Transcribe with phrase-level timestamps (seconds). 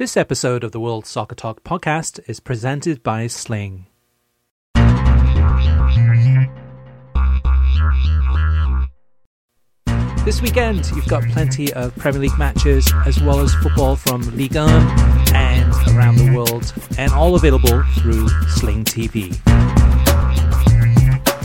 [0.00, 3.84] This episode of the World Soccer Talk podcast is presented by Sling.
[10.24, 14.54] This weekend, you've got plenty of Premier League matches as well as football from Ligue
[14.54, 14.70] 1
[15.34, 19.36] and around the world, and all available through Sling TV.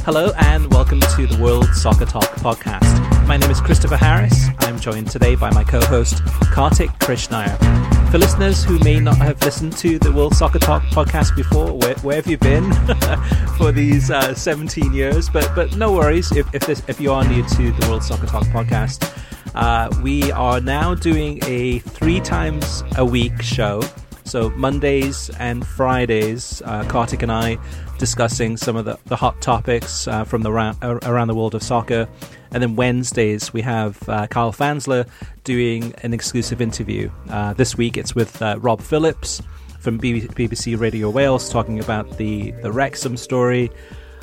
[0.05, 3.27] Hello, and welcome to the World Soccer Talk podcast.
[3.27, 4.45] My name is Christopher Harris.
[4.59, 7.94] I'm joined today by my co host, Kartik Krishnaiyer.
[8.11, 11.95] For listeners who may not have listened to the World Soccer Talk podcast before, where,
[11.95, 12.71] where have you been
[13.57, 15.29] for these uh, 17 years?
[15.29, 18.27] But but no worries if if, this, if you are new to the World Soccer
[18.27, 19.11] Talk podcast.
[19.53, 23.81] Uh, we are now doing a three times a week show.
[24.25, 27.57] So Mondays and Fridays, uh, Kartik and I
[27.99, 31.63] discussing some of the, the hot topics uh, from the ra- around the world of
[31.63, 32.07] soccer.
[32.51, 35.07] And then Wednesdays, we have uh, Kyle Fansler
[35.43, 37.09] doing an exclusive interview.
[37.29, 39.41] Uh, this week, it's with uh, Rob Phillips
[39.79, 43.69] from BBC Radio Wales talking about the, the Wrexham story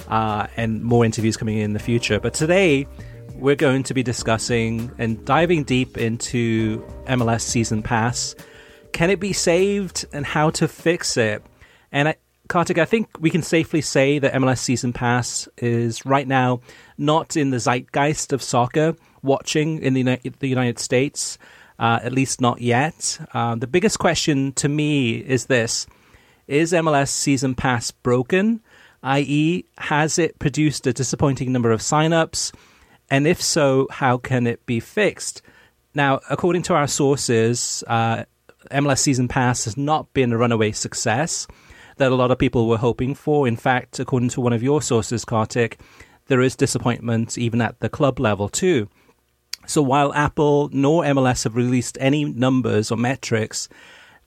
[0.08, 2.18] uh, and more interviews coming in the future.
[2.18, 2.88] But today,
[3.36, 8.34] we're going to be discussing and diving deep into MLS Season Pass.
[8.92, 11.42] Can it be saved and how to fix it?
[11.90, 12.16] And I,
[12.48, 16.60] Kartik, I think we can safely say that MLS Season Pass is right now
[16.98, 21.38] not in the zeitgeist of soccer watching in the United, the United States,
[21.78, 23.18] uh, at least not yet.
[23.32, 25.86] Uh, the biggest question to me is this
[26.46, 28.60] Is MLS Season Pass broken?
[29.04, 32.54] i.e., has it produced a disappointing number of signups?
[33.10, 35.42] And if so, how can it be fixed?
[35.94, 38.24] Now, according to our sources, uh,
[38.72, 41.46] MLS Season Pass has not been a runaway success
[41.96, 43.46] that a lot of people were hoping for.
[43.46, 45.78] In fact, according to one of your sources, Kartik,
[46.26, 48.88] there is disappointment even at the club level too.
[49.66, 53.68] So while Apple nor MLS have released any numbers or metrics,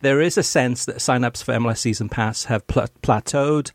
[0.02, 3.72] there is a sense that signups for MLS Season Pass have pl- plateaued.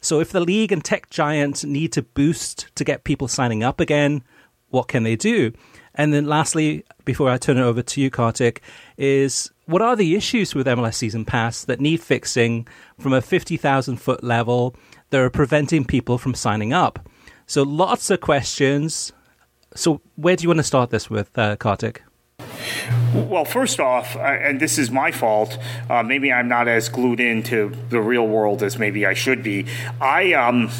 [0.00, 3.80] So if the league and tech giants need to boost to get people signing up
[3.80, 4.22] again,
[4.70, 5.52] what can they do?
[5.94, 8.62] And then lastly, before I turn it over to you, Kartik,
[8.96, 12.66] is what are the issues with MLS Season Pass that need fixing
[12.98, 14.74] from a 50,000 foot level
[15.10, 17.06] that are preventing people from signing up?
[17.46, 19.12] So lots of questions.
[19.74, 22.02] So where do you want to start this with, uh, Kartik?
[23.12, 25.58] Well, first off, uh, and this is my fault.
[25.90, 29.66] Uh, maybe I'm not as glued into the real world as maybe I should be.
[30.00, 30.70] I um,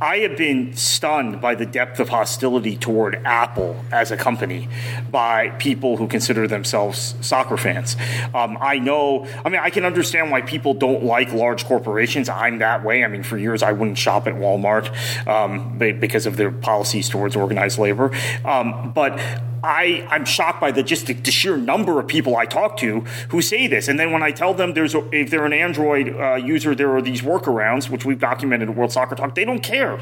[0.00, 4.68] I have been stunned by the depth of hostility toward Apple as a company
[5.10, 7.96] by people who consider themselves soccer fans.
[8.34, 12.28] Um, I know, I mean, I can understand why people don't like large corporations.
[12.28, 13.04] I'm that way.
[13.04, 17.34] I mean, for years I wouldn't shop at Walmart um, because of their policies towards
[17.34, 18.10] organized labor.
[18.44, 19.18] Um, but
[19.62, 23.00] I, I'm shocked by the just the, the, sheer number of people I talk to
[23.30, 23.88] who say this.
[23.88, 26.94] And then when I tell them there's a, if they're an Android uh, user, there
[26.94, 29.98] are these workarounds, which we've documented at World Soccer Talk, they don't care.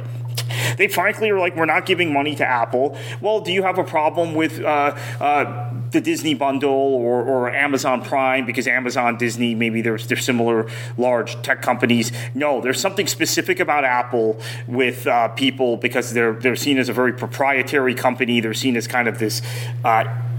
[0.77, 2.97] They frankly are like, we're not giving money to Apple.
[3.21, 8.03] Well, do you have a problem with uh, uh, the Disney bundle or, or Amazon
[8.03, 12.13] Prime because Amazon, Disney, maybe they're, similar large tech companies?
[12.35, 16.93] No, there's something specific about Apple with uh, people because they're they're seen as a
[16.93, 18.41] very proprietary company.
[18.41, 19.43] They're seen as kind of this.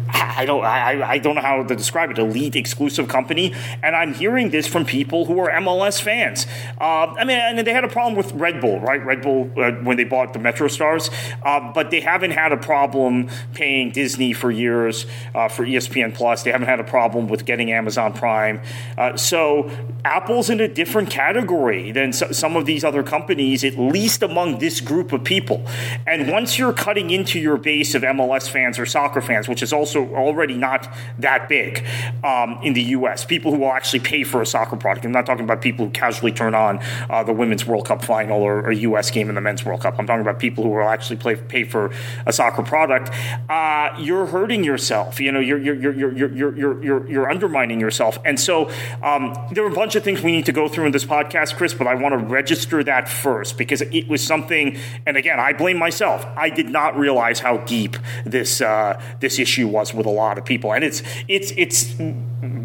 [0.07, 2.17] I don't I, I don't know how to describe it.
[2.17, 3.53] Elite exclusive company.
[3.81, 6.45] And I'm hearing this from people who are MLS fans.
[6.79, 9.03] Uh, I mean and they had a problem with Red Bull right?
[9.03, 11.11] Red Bull uh, when they bought the MetroStars.
[11.43, 16.43] Uh, but they haven't had a problem paying Disney for years uh, for ESPN Plus.
[16.43, 18.61] They haven't had a problem with getting Amazon Prime.
[18.97, 19.69] Uh, so
[20.03, 24.59] Apple's in a different category than so, some of these other companies at least among
[24.59, 25.65] this group of people.
[26.05, 29.73] And once you're cutting into your base of MLS fans or soccer fans which is
[29.73, 31.85] also also already not that big
[32.23, 33.25] um, in the U.S.
[33.25, 35.05] People who will actually pay for a soccer product.
[35.05, 36.79] I'm not talking about people who casually turn on
[37.09, 39.11] uh, the Women's World Cup final or a U.S.
[39.11, 39.95] game in the Men's World Cup.
[39.97, 41.91] I'm talking about people who will actually play, pay for
[42.25, 43.11] a soccer product.
[43.49, 45.19] Uh, you're hurting yourself.
[45.19, 48.19] You know, you're you're you're you're you're you're, you're, you're undermining yourself.
[48.25, 48.69] And so
[49.01, 51.55] um, there are a bunch of things we need to go through in this podcast,
[51.55, 51.73] Chris.
[51.73, 54.77] But I want to register that first because it was something.
[55.05, 56.25] And again, I blame myself.
[56.35, 60.45] I did not realize how deep this uh, this issue was with a lot of
[60.45, 61.93] people, and it's it's it's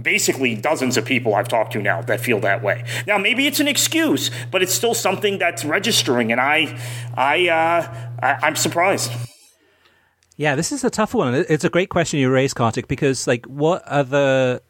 [0.03, 2.85] basically dozens of people I've talked to now that feel that way.
[3.07, 6.79] Now, maybe it's an excuse, but it's still something that's registering, and I
[7.17, 9.13] I, uh, I I'm surprised.
[10.37, 11.35] Yeah, this is a tough one.
[11.35, 14.61] It's a great question you raised, Kartik, because like, what other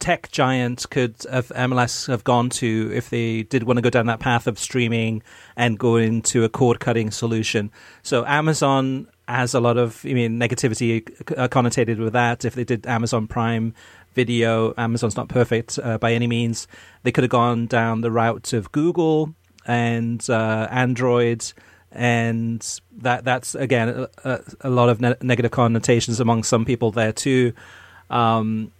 [0.00, 4.06] tech giant could have MLS have gone to if they did want to go down
[4.06, 5.22] that path of streaming
[5.54, 7.70] and go into a cord cutting solution?
[8.02, 12.44] So Amazon has a lot of I mean negativity uh, connotated with that.
[12.44, 13.74] If they did Amazon Prime
[14.14, 16.66] Video, Amazon's not perfect uh, by any means.
[17.02, 19.34] They could have gone down the route of Google
[19.66, 21.52] and uh, Android,
[21.92, 27.12] and that that's again a, a lot of ne- negative connotations among some people there
[27.12, 27.52] too.
[28.10, 28.72] Um,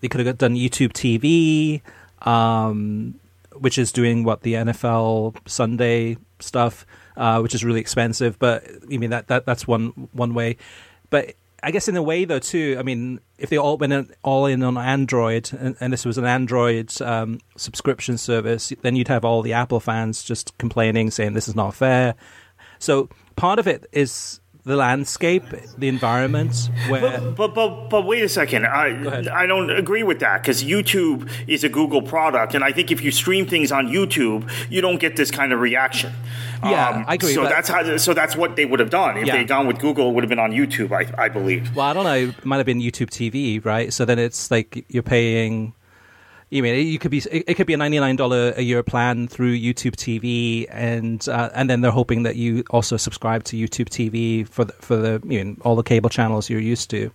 [0.00, 1.82] they could have done YouTube TV,
[2.26, 3.18] um,
[3.54, 6.86] which is doing what the NFL Sunday stuff
[7.18, 8.38] uh, which is really expensive.
[8.38, 10.56] But I mean that, that that's one one way.
[11.10, 12.76] But I guess in a way though too.
[12.78, 16.16] I mean, if they all went in, all in on Android, and, and this was
[16.16, 21.34] an Android um, subscription service, then you'd have all the Apple fans just complaining, saying
[21.34, 22.14] this is not fair.
[22.78, 25.42] So part of it is the landscape,
[25.78, 26.70] the environment.
[26.88, 30.62] Where but but but, but wait a second, I I don't agree with that because
[30.62, 34.80] YouTube is a Google product, and I think if you stream things on YouTube, you
[34.80, 36.12] don't get this kind of reaction.
[36.62, 37.34] Yeah, um, I agree.
[37.34, 37.96] So that's how.
[37.96, 39.36] So that's what they would have done if yeah.
[39.36, 40.10] they'd gone with Google.
[40.10, 41.74] It would have been on YouTube, I, I believe.
[41.76, 42.32] Well, I don't know.
[42.36, 43.92] It might have been YouTube TV, right?
[43.92, 45.74] So then it's like you're paying
[46.50, 49.28] you mean you could be it could be a ninety nine dollar a year plan
[49.28, 53.88] through YouTube TV, and uh, and then they're hoping that you also subscribe to YouTube
[53.90, 57.10] TV for the, for the you know, all the cable channels you're used to.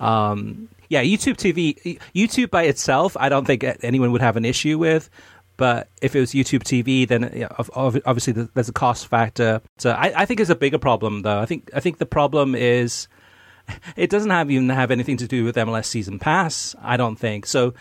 [0.00, 4.76] Um, yeah, YouTube TV, YouTube by itself, I don't think anyone would have an issue
[4.76, 5.08] with.
[5.56, 7.46] But if it was YouTube TV, then
[7.76, 9.62] obviously there's a cost factor.
[9.78, 11.38] So I, I think it's a bigger problem, though.
[11.38, 13.06] I think I think the problem is
[13.96, 16.74] it doesn't have even have anything to do with MLS Season Pass.
[16.82, 17.74] I don't think so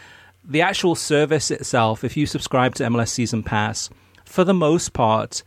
[0.44, 3.90] the actual service itself, if you subscribe to MLS Season Pass,
[4.26, 5.44] for the most part,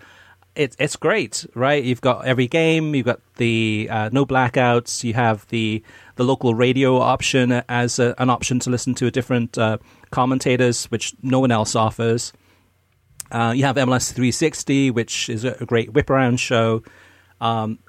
[0.55, 1.85] it, it's great, right?
[1.85, 5.83] You've got every game, you've got the uh, no blackouts, you have the
[6.15, 9.77] the local radio option as a, an option to listen to a different uh,
[10.11, 12.33] commentators, which no one else offers.
[13.31, 16.83] Uh, you have MLS 360, which is a, great whip around show.
[17.41, 17.81] Um,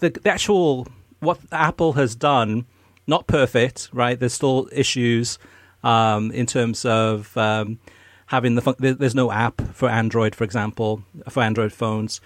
[0.00, 0.88] the, the actual
[1.20, 2.66] what Apple has done,
[3.06, 4.18] not perfect, right?
[4.18, 5.38] There's still issues
[5.84, 7.78] um, in terms of um,
[8.26, 12.20] having the fun- there's no app for Android, for example, for Android phones.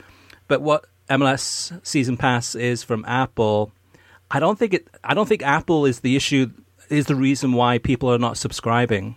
[0.48, 3.72] But what MLS Season Pass is from Apple,
[4.30, 4.88] I don't think it.
[5.02, 6.50] I don't think Apple is the issue.
[6.94, 9.16] Is the reason why people are not subscribing.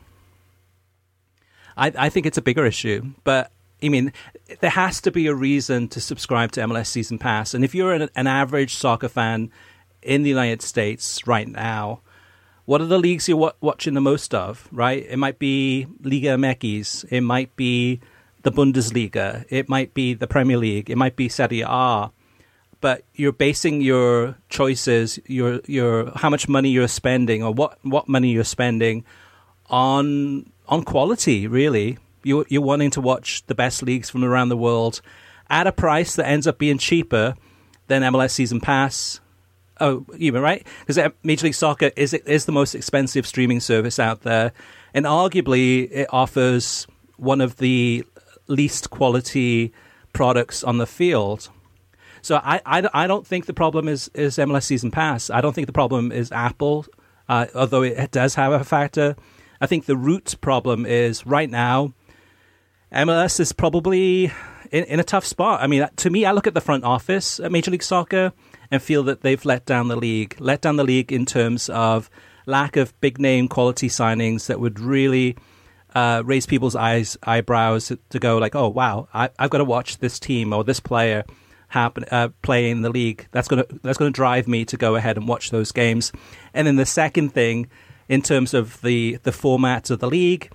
[1.76, 3.52] I, I think it's a bigger issue, but
[3.84, 4.12] I mean,
[4.62, 7.54] there has to be a reason to subscribe to MLS Season Pass.
[7.54, 9.52] And if you're an, an average soccer fan
[10.02, 12.02] in the United States right now,
[12.66, 15.06] what are the leagues you're watching the most of, right?
[15.08, 18.02] It might be Liga MX, it might be
[18.42, 22.12] the Bundesliga, it might be the Premier League, it might be Serie A.
[22.80, 28.08] But you're basing your choices, your your how much money you're spending, or what, what
[28.08, 29.04] money you're spending
[29.68, 31.48] on on quality.
[31.48, 35.02] Really, you you're wanting to watch the best leagues from around the world
[35.50, 37.36] at a price that ends up being cheaper
[37.88, 39.20] than MLS season pass,
[39.80, 40.66] oh, even right?
[40.82, 44.52] Because uh, Major League Soccer is is the most expensive streaming service out there,
[44.94, 46.88] and arguably it offers
[47.18, 48.04] one of the
[48.48, 49.74] least quality
[50.14, 51.50] products on the field.
[52.22, 55.30] So I, I, I don't think the problem is, is MLS Season Pass.
[55.30, 56.86] I don't think the problem is Apple,
[57.30, 59.16] uh, although it does have a factor.
[59.60, 61.94] I think the root problem is right now,
[62.92, 64.32] MLS is probably
[64.72, 65.62] in, in a tough spot.
[65.62, 68.34] I mean, to me, I look at the front office at Major League Soccer
[68.72, 72.10] and feel that they've let down the league, let down the league in terms of
[72.46, 75.36] lack of big name quality signings that would really
[75.96, 79.98] uh, raise people's eyes eyebrows to go like, oh wow, I, have got to watch
[79.98, 81.24] this team or this player
[81.68, 83.28] happen uh, play in the league.
[83.32, 86.12] That's gonna that's gonna drive me to go ahead and watch those games.
[86.54, 87.70] And then the second thing,
[88.10, 90.52] in terms of the the format of the league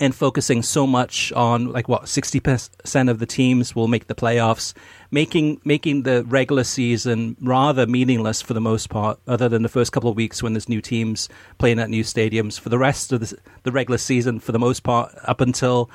[0.00, 4.74] and focusing so much on like what 60% of the teams will make the playoffs
[5.10, 9.92] making making the regular season rather meaningless for the most part other than the first
[9.92, 11.28] couple of weeks when there's new teams
[11.58, 14.82] playing at new stadiums for the rest of the, the regular season for the most
[14.82, 15.88] part up until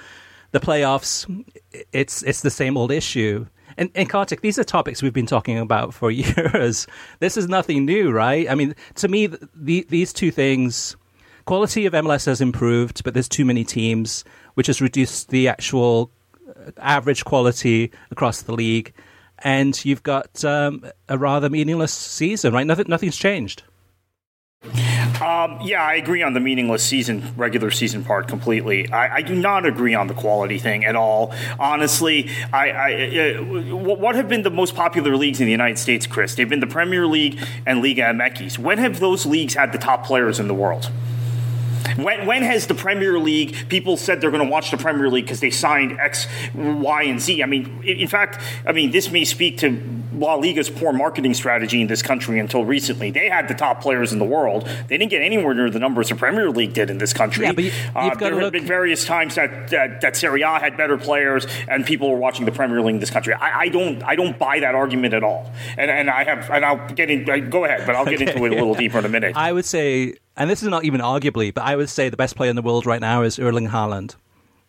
[0.52, 1.46] the playoffs
[1.92, 3.46] it's it's the same old issue
[3.80, 6.86] and, and Kartik, these are topics we've been talking about for years.
[7.20, 8.50] This is nothing new, right?
[8.50, 10.96] I mean, to me, the, these two things
[11.46, 16.12] quality of MLS has improved, but there's too many teams, which has reduced the actual
[16.48, 18.94] uh, average quality across the league.
[19.40, 22.68] And you've got um, a rather meaningless season, right?
[22.68, 23.64] Nothing, nothing's changed.
[25.22, 28.90] Um, yeah, I agree on the meaningless season, regular season part completely.
[28.90, 31.34] I, I do not agree on the quality thing at all.
[31.60, 36.08] Honestly, I, I uh, what have been the most popular leagues in the United States,
[36.08, 36.36] Chris?
[36.36, 38.60] They've been the Premier League and Liga MX.
[38.60, 40.90] When have those leagues had the top players in the world?
[41.96, 45.26] When, when has the Premier League, people said they're going to watch the Premier League
[45.26, 47.44] because they signed X, Y, and Z?
[47.44, 49.82] I mean, in fact, I mean, this may speak to
[50.14, 53.12] La Liga's poor marketing strategy in this country until recently.
[53.12, 54.68] They had the top players in the world.
[54.88, 57.46] They didn't get anywhere near the numbers the Premier League did in this country.
[57.46, 58.54] Yeah, but you, uh, there have look...
[58.54, 62.46] been various times that, that that Serie A had better players, and people were watching
[62.46, 63.34] the Premier League in this country.
[63.34, 65.52] I, I don't I don't buy that argument at all.
[65.78, 67.50] And and I have and I'll get in.
[67.50, 69.36] Go ahead, but I'll get okay, into it a little deeper in a minute.
[69.36, 72.38] I would say, and this is not even arguably, but I would say the best
[72.38, 74.16] player in the world right now is Erling Haaland.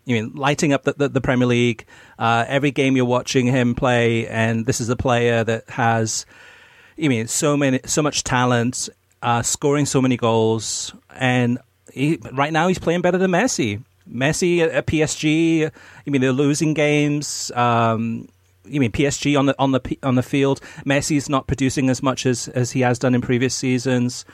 [0.04, 1.86] You mean lighting up the, the, the Premier League?
[2.18, 6.26] Uh, every game you're watching him play, and this is a player that has,
[6.96, 8.88] you mean so many, so much talent,
[9.22, 11.58] uh, scoring so many goals, and
[11.92, 13.80] he, right now he's playing better than Messi.
[14.12, 17.52] Messi at, at PSG, I mean they're losing games.
[17.54, 18.28] Um,
[18.64, 20.60] you mean PSG on the on the on the field?
[20.84, 24.24] Messi's not producing as much as as he has done in previous seasons.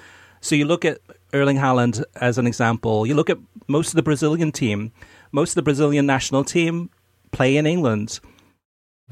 [0.40, 0.98] So you look at
[1.32, 3.06] Erling Haaland as an example.
[3.06, 4.92] You look at most of the Brazilian team
[5.32, 6.90] most of the Brazilian national team
[7.30, 8.20] play in England.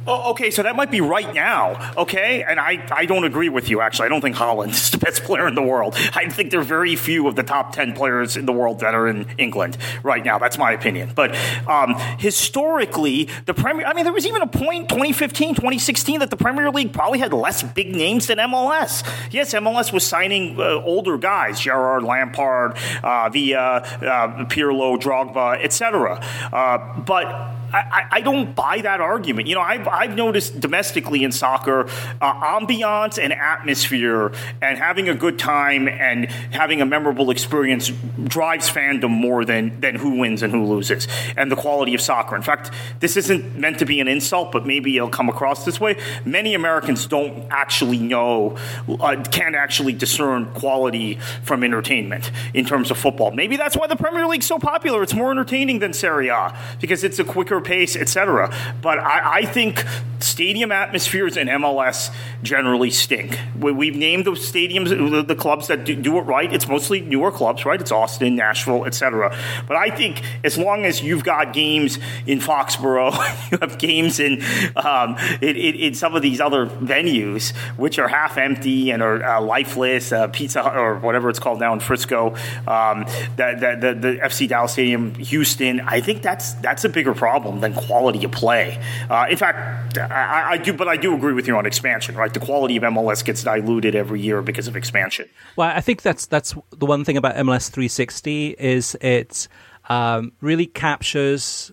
[0.08, 2.42] Oh, okay, so that might be right now, okay?
[2.42, 4.06] And I, I don't agree with you, actually.
[4.06, 5.94] I don't think Haaland is the best player in the world.
[6.14, 8.92] I think there are very few of the top 10 players in the world that
[8.92, 10.38] are in England right now.
[10.38, 11.12] That's my opinion.
[11.14, 11.36] But
[11.68, 16.36] um, historically, the Premier, I mean, there was even a point, 2015, 2016, that the
[16.36, 19.08] Premier League probably had less big names than MLS.
[19.30, 26.20] Yes, MLS was signing uh, older guys, Gerrard, Lampard, uh, Villa, uh, Pirlo, Drogba, etc.
[26.52, 29.48] Uh, but I, I, don't buy that argument.
[29.48, 31.86] You know, I've, I've noticed domestically in soccer,
[32.20, 37.90] uh, ambiance and atmosphere and having a good time and having a memorable experience
[38.24, 42.36] drives fandom more than, than who wins and who loses and the quality of soccer.
[42.36, 45.80] In fact, this isn't meant to be an insult, but maybe it'll come across this
[45.80, 45.96] way.
[46.24, 48.56] Many Americans don't actually know,
[48.88, 53.32] uh, can't actually discern quality from entertainment in terms of football.
[53.32, 55.02] Maybe that's why the Premier League's so popular.
[55.02, 58.54] It's more entertaining than Serie A because it's a quicker pace, etc.
[58.82, 59.84] But I, I, think
[60.20, 63.38] stadium atmospheres in MLS generally stink.
[63.58, 66.52] We, have named the stadiums, the, the clubs that do, do, it right.
[66.52, 67.80] It's mostly newer clubs, right?
[67.80, 69.36] It's Austin, Nashville, etc.
[69.68, 73.12] But I think as long as you've got games in Foxborough,
[73.52, 74.42] you have games in,
[74.76, 79.40] um, in, in, some of these other venues, which are half empty and are uh,
[79.40, 82.34] lifeless, uh, Pizza or whatever it's called now in Frisco,
[82.66, 83.06] um,
[83.36, 85.80] that, that, the, the FC Dallas Stadium, Houston.
[85.80, 88.80] I think that's that's a bigger problem than quality of play.
[89.08, 92.16] Uh, in fact, I, I, do, but I do agree with you on expansion.
[92.16, 95.28] Right, the quality of MLS gets diluted every year because of expansion.
[95.56, 99.48] Well, I think that's that's the one thing about MLS 360 is it
[99.88, 101.72] um, really captures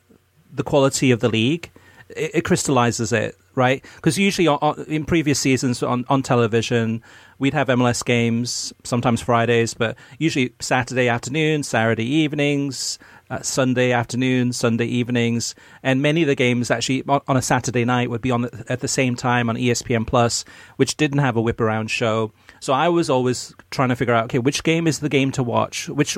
[0.51, 1.71] the quality of the league.
[2.09, 3.83] It, it crystallizes it, right?
[3.95, 7.01] Because usually on, in previous seasons on, on television,
[7.39, 12.99] we'd have MLS games, sometimes Fridays, but usually Saturday afternoon, Saturday evenings,
[13.31, 18.09] uh, Sunday afternoon, Sunday evenings, and many of the games actually on, a Saturday night
[18.09, 20.43] would be on the, at the same time on ESPN Plus,
[20.75, 22.33] which didn't have a whip around show.
[22.59, 25.43] So I was always trying to figure out, okay, which game is the game to
[25.43, 25.87] watch?
[25.87, 26.17] Which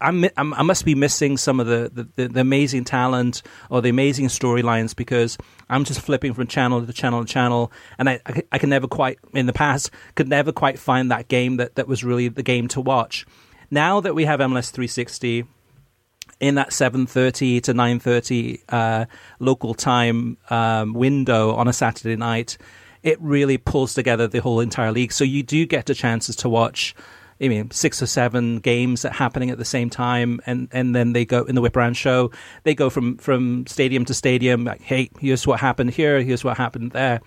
[0.00, 4.28] I'm, i must be missing some of the, the, the amazing talent or the amazing
[4.28, 5.36] storylines because
[5.68, 8.88] I'm just flipping from channel to channel to channel, and I, I, I can never
[8.88, 12.42] quite in the past could never quite find that game that, that was really the
[12.42, 13.26] game to watch.
[13.70, 15.44] Now that we have MLS 360
[16.42, 19.06] in that 7.30 to 9.30 uh,
[19.38, 22.58] local time um, window on a Saturday night,
[23.04, 25.12] it really pulls together the whole entire league.
[25.12, 26.94] So you do get the chances to watch
[27.40, 31.12] I mean, six or seven games that happening at the same time, and, and then
[31.12, 32.30] they go in the whip around show.
[32.62, 34.64] They go from, from stadium to stadium.
[34.64, 36.22] Like, hey, here's what happened here.
[36.22, 37.20] Here's what happened there.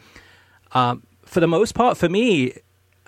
[0.72, 2.54] Um, for the most part, for me,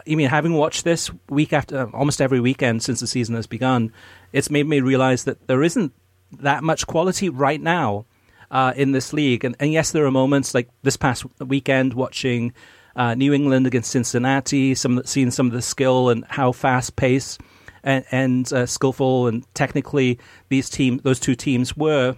[0.09, 3.91] I mean, having watched this week after almost every weekend since the season has begun,
[4.33, 5.93] it's made me realize that there isn't
[6.39, 8.05] that much quality right now
[8.51, 9.43] uh, in this league.
[9.43, 12.53] And, and, yes, there are moments like this past weekend watching
[12.95, 17.41] uh, New England against Cincinnati, some seeing some of the skill and how fast paced
[17.83, 22.15] and, and uh, skillful and technically these team those two teams were,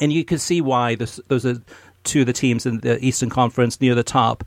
[0.00, 1.62] and you can see why this, those are
[2.04, 4.44] two of the teams in the Eastern Conference near the top.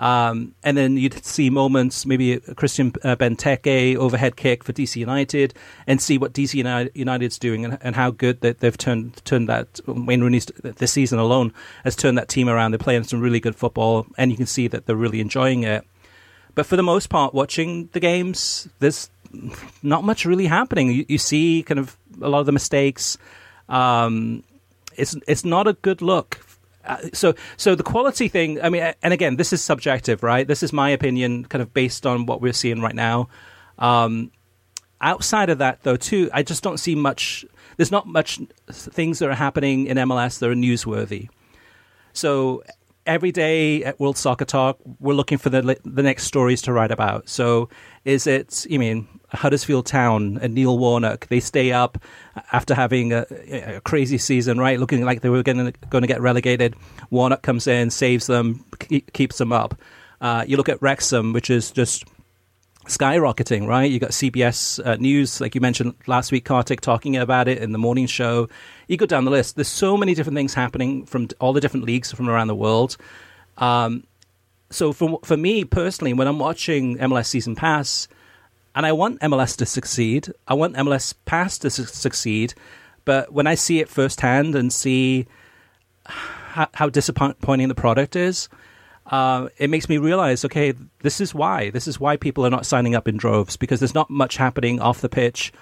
[0.00, 5.52] Um, and then you'd see moments, maybe Christian uh, Benteke overhead kick for DC United,
[5.86, 6.54] and see what DC
[6.94, 11.18] United's doing and, and how good that they've turned turned that Wayne Rooney's this season
[11.18, 11.52] alone
[11.84, 12.70] has turned that team around.
[12.70, 15.86] They're playing some really good football, and you can see that they're really enjoying it.
[16.54, 19.10] But for the most part, watching the games, there's
[19.82, 20.90] not much really happening.
[20.90, 23.18] You, you see kind of a lot of the mistakes.
[23.68, 24.44] Um,
[24.96, 26.36] it's it's not a good look
[26.84, 30.46] uh, so so the quality thing i mean and again this is subjective right?
[30.46, 33.28] This is my opinion kind of based on what we're seeing right now.
[33.78, 34.30] Um,
[35.00, 37.44] outside of that though too i just don't see much
[37.76, 38.38] there's not much
[38.70, 41.28] things that are happening in mls that are newsworthy.
[42.12, 42.62] So
[43.06, 46.90] every day at World Soccer Talk, we're looking for the the next stories to write
[46.90, 47.28] about.
[47.28, 47.68] So,
[48.04, 48.66] is it?
[48.68, 51.28] You mean Huddersfield Town and Neil Warnock?
[51.28, 51.98] They stay up
[52.52, 53.26] after having a,
[53.76, 54.78] a crazy season, right?
[54.78, 56.76] Looking like they were going to get relegated.
[57.10, 58.64] Warnock comes in, saves them,
[59.12, 59.74] keeps them up.
[60.20, 62.04] Uh, you look at Wrexham, which is just
[62.86, 63.90] skyrocketing, right?
[63.90, 67.72] You got CBS uh, News, like you mentioned last week, Kartik talking about it in
[67.72, 68.48] the morning show.
[68.88, 69.56] You go down the list.
[69.56, 72.96] There's so many different things happening from all the different leagues from around the world.
[73.58, 74.04] Um,
[74.70, 78.08] so for for me personally, when I'm watching MLS Season Pass,
[78.74, 82.54] and I want MLS to succeed, I want MLS Pass to su- succeed,
[83.04, 85.26] but when I see it firsthand and see
[86.06, 88.48] how, how disappointing the product is,
[89.10, 91.70] uh, it makes me realize, okay, this is why.
[91.70, 94.80] This is why people are not signing up in droves because there's not much happening
[94.80, 95.52] off the pitch,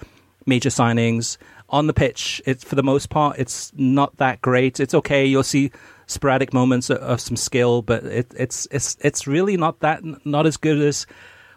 [0.45, 1.37] major signings.
[1.69, 4.79] On the pitch, it's for the most part, it's not that great.
[4.79, 5.25] It's okay.
[5.25, 5.71] You'll see
[6.05, 10.47] sporadic moments of, of some skill, but it, it's it's it's really not that not
[10.47, 11.05] as good as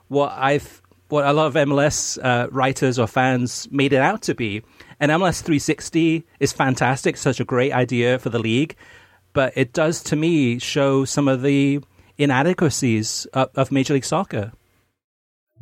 [0.08, 4.34] what I've what a lot of MLS uh, writers or fans made it out to
[4.34, 4.62] be.
[5.00, 8.76] And MLS 360 is fantastic, such a great idea for the league
[9.32, 11.80] but it does to me show some of the
[12.18, 14.52] inadequacies of, of Major League Soccer.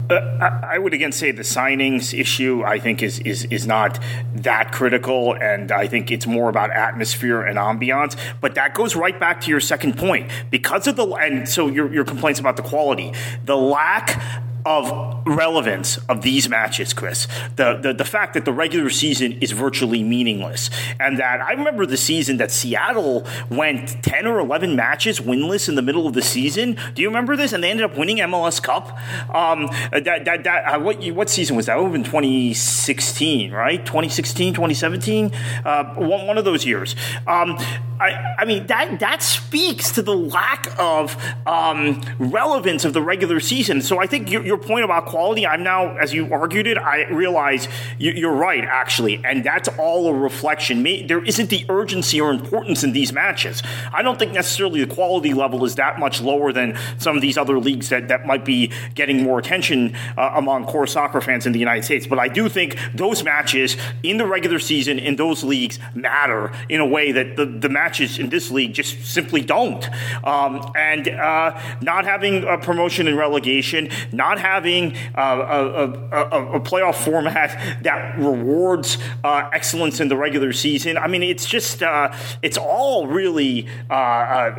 [0.09, 3.99] Uh, I would again say the signings issue I think is, is is not
[4.37, 8.17] that critical, and I think it's more about atmosphere and ambiance.
[8.41, 11.93] But that goes right back to your second point because of the and so your
[11.93, 13.13] your complaints about the quality,
[13.45, 14.23] the lack
[14.65, 17.27] of relevance of these matches, Chris.
[17.57, 21.87] The, the the fact that the regular season is virtually meaningless, and that I remember
[21.87, 26.23] the season that Seattle went ten or eleven matches winless in the middle of the
[26.23, 26.77] season.
[26.95, 27.53] Do you remember this?
[27.53, 28.99] And they ended up winning MLS Cup.
[29.35, 31.77] Um, that that that uh, what what season was that?
[31.77, 33.85] It would have been 2016, right?
[33.85, 35.33] 2016, 2017,
[35.65, 36.95] uh, one one of those years.
[37.27, 37.57] Um,
[38.01, 43.41] I, I mean that that speaks to the lack of um, relevance of the regular
[43.41, 43.83] season.
[43.83, 47.09] So I think you're your point about quality, I'm now, as you argued it, I
[47.09, 49.25] realize you, are right, actually.
[49.25, 50.83] And that's all a reflection.
[50.83, 53.63] There isn't the urgency or importance in these matches.
[53.93, 57.39] I don't think necessarily the quality level is that much lower than some of these
[57.39, 61.53] other leagues that, that might be getting more attention uh, among core soccer fans in
[61.53, 62.07] the United States.
[62.07, 66.81] But I do think those matches in the regular season in those leagues matter in
[66.81, 69.89] a way that the, the matches in this league just simply don't.
[70.25, 75.85] Um, and uh, not having a promotion and relegation, not having uh, a,
[76.17, 80.99] a, a, playoff format that rewards uh, excellence in the regular season.
[80.99, 84.55] I mean, it's just uh, it's all really uh, uh,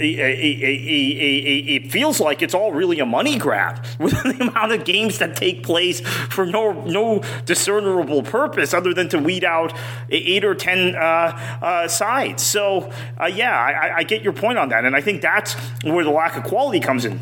[0.00, 5.36] it feels like it's all really a money grab with the amount of games that
[5.36, 9.76] take place for no no discernible purpose other than to weed out
[10.10, 12.42] eight or ten uh, sides.
[12.42, 16.10] So yeah, I, I get your point on that, and I think that's where the
[16.10, 17.20] lack of quality comes in.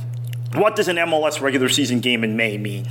[0.55, 2.87] What does an MLS regular season game in May mean?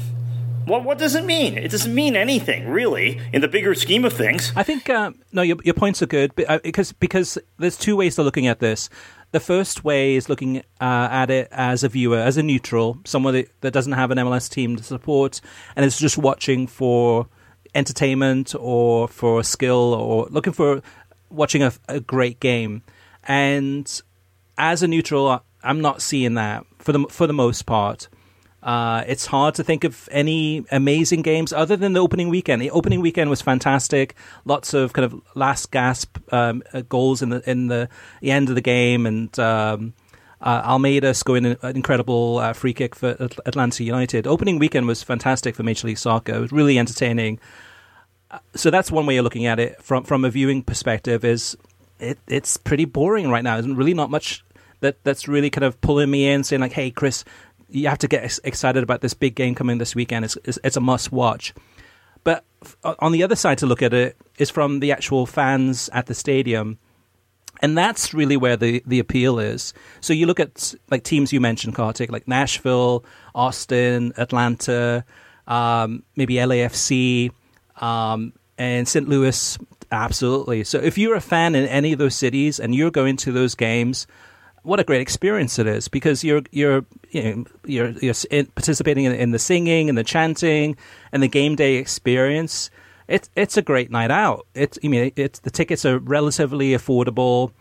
[0.66, 1.58] What what does it mean?
[1.58, 4.52] It doesn't mean anything, really, in the bigger scheme of things.
[4.56, 8.26] I think uh, no, your your points are good because because there's two ways of
[8.26, 8.90] looking at this.
[9.32, 13.34] The first way is looking uh, at it as a viewer, as a neutral, someone
[13.34, 15.40] that, that doesn't have an MLS team to support,
[15.76, 17.28] and is just watching for
[17.74, 20.82] entertainment or for skill or looking for
[21.30, 22.82] watching a, a great game.
[23.24, 24.02] And
[24.58, 28.08] as a neutral, I'm not seeing that for the for the most part.
[28.64, 32.62] Uh, it's hard to think of any amazing games other than the opening weekend.
[32.62, 34.16] The opening weekend was fantastic.
[34.46, 37.90] Lots of kind of last gasp um, uh, goals in the in the,
[38.22, 39.94] the, end of the game, and um,
[40.42, 44.28] uh, Almada scoring an, incredible uh, free kick for Atlanta United.
[44.28, 46.34] Opening weekend was fantastic for Major League Soccer.
[46.34, 47.40] It was really entertaining.
[48.30, 51.26] Uh, so that's one way of looking at it from from a viewing perspective.
[51.26, 51.58] Is
[52.00, 53.60] it, it's pretty boring right now.
[53.60, 54.44] There's really not much
[54.82, 57.24] that that's really kind of pulling me in, saying like, "Hey, Chris,
[57.70, 60.26] you have to get excited about this big game coming this weekend.
[60.26, 61.54] It's it's, it's a must watch."
[62.24, 62.46] But
[63.00, 66.14] on the other side to look at it is from the actual fans at the
[66.14, 66.78] stadium.
[67.62, 69.74] And that's really where the, the appeal is.
[70.00, 75.06] So you look at like teams you mentioned, Kartik, like Nashville, Austin, Atlanta,
[75.48, 77.32] um, maybe LAFC,
[77.78, 79.08] um, and St.
[79.08, 79.58] Louis.
[79.92, 80.64] Absolutely.
[80.64, 83.54] So if you're a fan in any of those cities and you're going to those
[83.54, 84.08] games,
[84.64, 88.14] what a great experience it is because you're you're you know, you're, you're
[88.56, 90.78] participating in, in, the singing and the chanting
[91.12, 92.70] and the game day experience.
[93.08, 94.46] It's it's a great night out.
[94.54, 97.52] It's I mean it's the tickets are relatively affordable.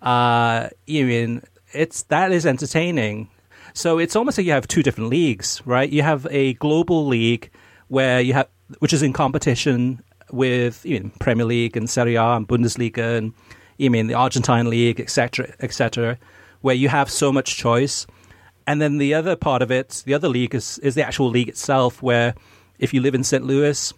[0.00, 1.42] Uh, you mean
[1.72, 3.28] it's that is entertaining.
[3.74, 5.90] So it's almost like you have two different leagues, right?
[5.90, 7.50] You have a global league
[7.88, 12.24] where you have which is in competition with you know, Premier League and Serie A
[12.24, 13.34] and Bundesliga and
[13.76, 16.18] you mean the Argentine league, etc., etc
[16.66, 18.08] where you have so much choice.
[18.66, 21.48] And then the other part of it, the other league is, is the actual league
[21.48, 22.34] itself, where
[22.80, 23.44] if you live in St.
[23.44, 23.94] Louis,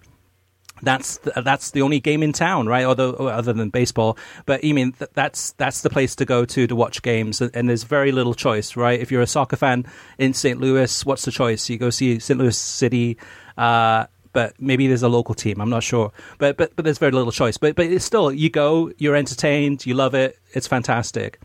[0.83, 2.85] that's the, that's the only game in town, right?
[2.85, 6.77] Although other than baseball, but I mean that's that's the place to go to to
[6.77, 9.01] watch games, and, and, there's very little choice, right?
[9.01, 9.87] If you're a soccer fan
[10.19, 10.61] in St.
[10.61, 11.71] Louis, what's the choice?
[11.71, 12.39] You go see St.
[12.39, 13.17] Louis City.
[13.57, 15.59] Uh, but maybe there's a local team.
[15.59, 17.57] I'm not sure, but but but there's very little choice.
[17.57, 21.41] But but it's still you go, you're entertained, you love it, it's fantastic.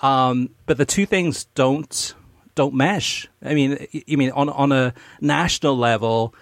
[0.00, 2.14] Um, but the two things don't
[2.54, 3.28] don't mesh.
[3.42, 6.34] I mean, you mean on on a national level,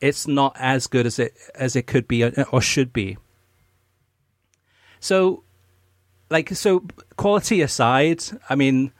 [0.00, 3.18] it's not as good as it as it could be or should be.
[5.00, 5.44] So,
[6.28, 6.84] like, so
[7.16, 8.92] quality aside, I mean,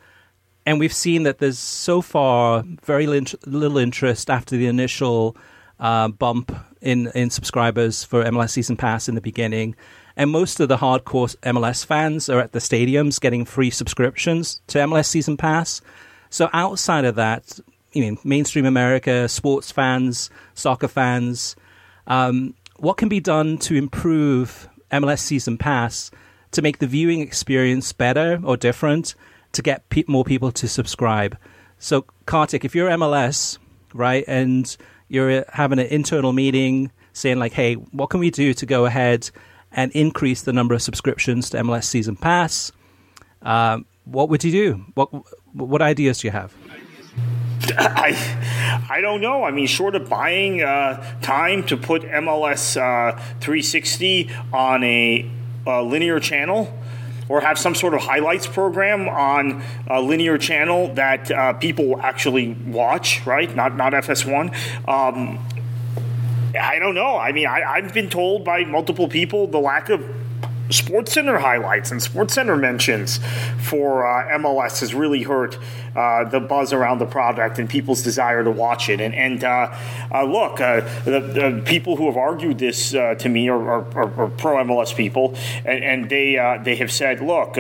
[0.65, 5.37] and we've seen that there's so far very little interest after the initial
[5.79, 9.77] uh, bump in in subscribers for MLS Season Pass in the beginning.
[10.17, 14.79] And most of the hardcore MLS fans are at the stadiums getting free subscriptions to
[14.79, 15.81] MLS Season Pass.
[16.31, 17.61] So outside of that,
[17.93, 21.57] you know, mainstream America, sports fans, soccer fans,
[22.07, 26.11] um, what can be done to improve MLS Season Pass
[26.53, 29.15] to make the viewing experience better or different
[29.53, 31.37] to get pe- more people to subscribe?
[31.79, 33.59] So, Kartik, if you're MLS,
[33.95, 34.77] right, and
[35.09, 39.31] you're having an internal meeting saying, like, hey, what can we do to go ahead
[39.73, 42.73] and increase the number of subscriptions to MLS Season Pass?
[43.43, 44.85] Uh, what would you do?
[44.95, 45.09] What
[45.53, 46.55] what ideas do you have?
[47.79, 49.45] I, I don't know.
[49.45, 55.31] I mean, short of buying uh, time to put MLS uh, 360 on a,
[55.67, 56.77] a, linear channel
[57.29, 62.55] or have some sort of highlights program on a linear channel that uh, people actually
[62.67, 63.55] watch, right?
[63.55, 64.89] Not not FS1.
[64.89, 65.39] Um,
[66.59, 67.17] I don't know.
[67.17, 70.05] I mean, I, I've been told by multiple people the lack of
[70.71, 73.19] Sports Center highlights and Sports Center mentions
[73.59, 75.59] for uh, MLS has really hurt
[75.95, 79.01] uh, the buzz around the product and people's desire to watch it.
[79.01, 79.75] And, and uh,
[80.13, 84.21] uh look, uh, the, the, people who have argued this uh, to me are, are,
[84.21, 86.31] are, pro MLS people, and, and they
[86.65, 87.55] they have said, look,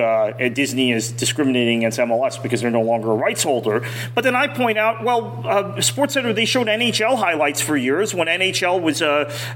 [0.55, 3.85] Disney is discriminating against MLS because they're no longer a rights holder.
[4.15, 8.29] But then I point out, well, Sports Center they showed NHL highlights for years when
[8.29, 9.01] NHL was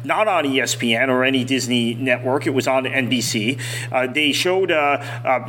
[0.05, 3.59] not on ESPN or any Disney network; it was on NBC.
[4.13, 4.71] they showed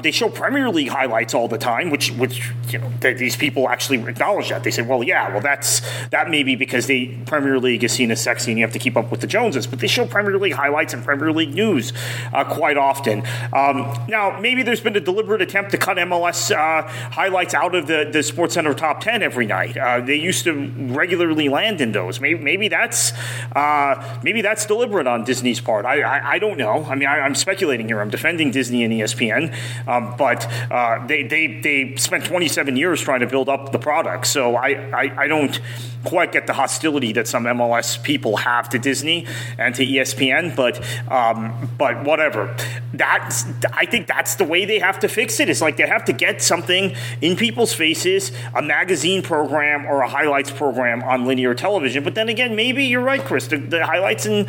[0.01, 2.91] they show Premier League highlights all the time, which which you know.
[2.99, 4.63] They, these people actually acknowledge that.
[4.63, 8.11] They say, well, yeah, well, that's that may be because the Premier League is seen
[8.11, 10.37] as sexy and you have to keep up with the Joneses, but they show Premier
[10.37, 11.93] League highlights and Premier League news
[12.33, 13.23] uh, quite often.
[13.53, 17.87] Um, now, maybe there's been a deliberate attempt to cut MLS uh, highlights out of
[17.87, 19.77] the, the Sports Center top 10 every night.
[19.77, 22.19] Uh, they used to regularly land in those.
[22.19, 23.13] Maybe, maybe that's
[23.55, 25.85] uh, maybe that's deliberate on Disney's part.
[25.85, 26.85] I, I, I don't know.
[26.85, 28.01] I mean, I, am speculating here.
[28.01, 29.55] I'm defending Disney and ESPN,
[29.87, 34.27] um, but uh, they, they, they spent 27 years trying to build up the product.
[34.27, 35.59] So I, I, I don't
[36.05, 39.25] quite get the hostility that some MLS people have to Disney
[39.57, 40.79] and to ESPN, but
[41.11, 42.55] um, but whatever.
[42.93, 45.49] That's I think that's the way they have to fix it.
[45.49, 50.09] It's like they have to get something in people's faces, a magazine program or a
[50.09, 52.03] highlights program on linear television.
[52.03, 53.47] But then again, maybe you're right, Chris.
[53.47, 54.47] The, the highlights and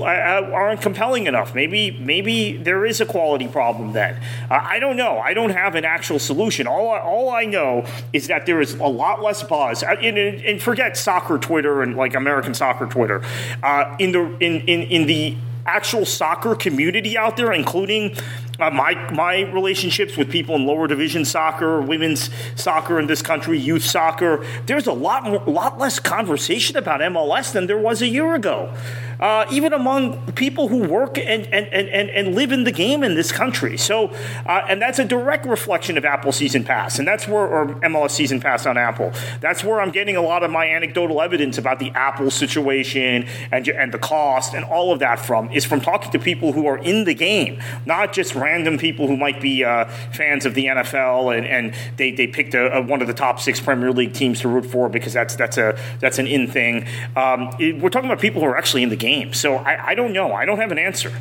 [0.00, 1.54] uh, aren't compelling enough.
[1.54, 4.20] Maybe maybe there is a quality problem then.
[4.50, 5.18] Uh, I don't know.
[5.18, 6.66] I don't have an actual solution.
[6.66, 9.82] All I, all I know is that there is a lot less buzz.
[9.82, 13.22] Uh, and, and forget soccer Twitter and like American soccer Twitter.
[13.62, 18.16] Uh, in the in, in in the actual soccer community out there, including
[18.58, 23.58] uh, my my relationships with people in lower division soccer, women's soccer in this country,
[23.58, 24.44] youth soccer.
[24.66, 28.72] There's a lot more, lot less conversation about MLS than there was a year ago
[29.20, 33.14] uh, even among people who work and, and, and, and live in the game in
[33.14, 33.76] this country.
[33.76, 34.08] So,
[34.46, 38.10] uh, and that's a direct reflection of Apple Season Pass, and that's where, or MLS
[38.10, 39.12] Season Pass on Apple.
[39.40, 43.68] That's where I'm getting a lot of my anecdotal evidence about the Apple situation and,
[43.68, 46.78] and the cost and all of that from, is from talking to people who are
[46.78, 51.36] in the game, not just random people who might be uh, fans of the NFL
[51.36, 54.40] and, and they, they picked a, a, one of the top six Premier League teams
[54.40, 56.86] to root for because that's, that's, a, that's an in thing.
[57.16, 59.32] Um, it, we're talking about people who are actually in the game game.
[59.32, 60.32] So I, I don't know.
[60.32, 61.12] I don't have an answer.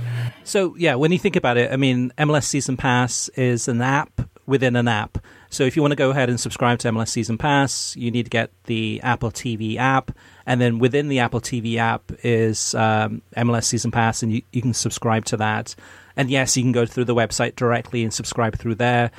[0.44, 4.22] So yeah, when you think about it, I mean, MLS Season Pass is an app
[4.46, 5.18] within an app.
[5.50, 8.24] So if you want to go ahead and subscribe to MLS Season Pass, you need
[8.24, 10.12] to get the Apple TV app,
[10.46, 14.62] and then within the Apple TV app is um, MLS Season Pass, and you, you
[14.62, 15.76] can subscribe to that.
[16.18, 19.12] And yes, you can go through the website directly and subscribe through there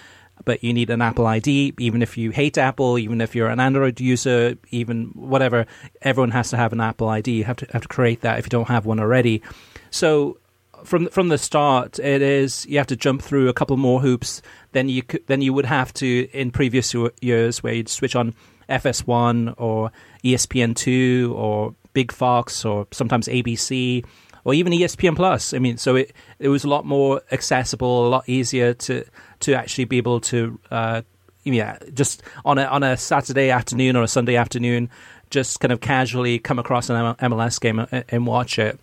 [0.45, 1.75] but you need an Apple ID.
[1.79, 5.67] Even if you hate Apple, even if you're an Android user, even whatever,
[6.03, 7.31] everyone has to have an Apple ID.
[7.33, 9.43] You have to have to create that if you don't have one already.
[9.91, 10.39] So
[10.85, 14.43] from from the start, it is you have to jump through a couple more hoops
[14.73, 18.35] than you than you would have to in previous years, where you'd switch on
[18.69, 19.91] FS1 or
[20.25, 24.05] ESPN2 or Big Fox or sometimes ABC
[24.45, 25.53] or even ESPN Plus.
[25.53, 29.05] I mean, so it it was a lot more accessible, a lot easier to
[29.41, 30.59] to actually be able to.
[30.71, 31.03] Uh,
[31.45, 34.91] yeah, just on a on a Saturday afternoon or a Sunday afternoon,
[35.31, 38.79] just kind of casually come across an MLS game and, watch it.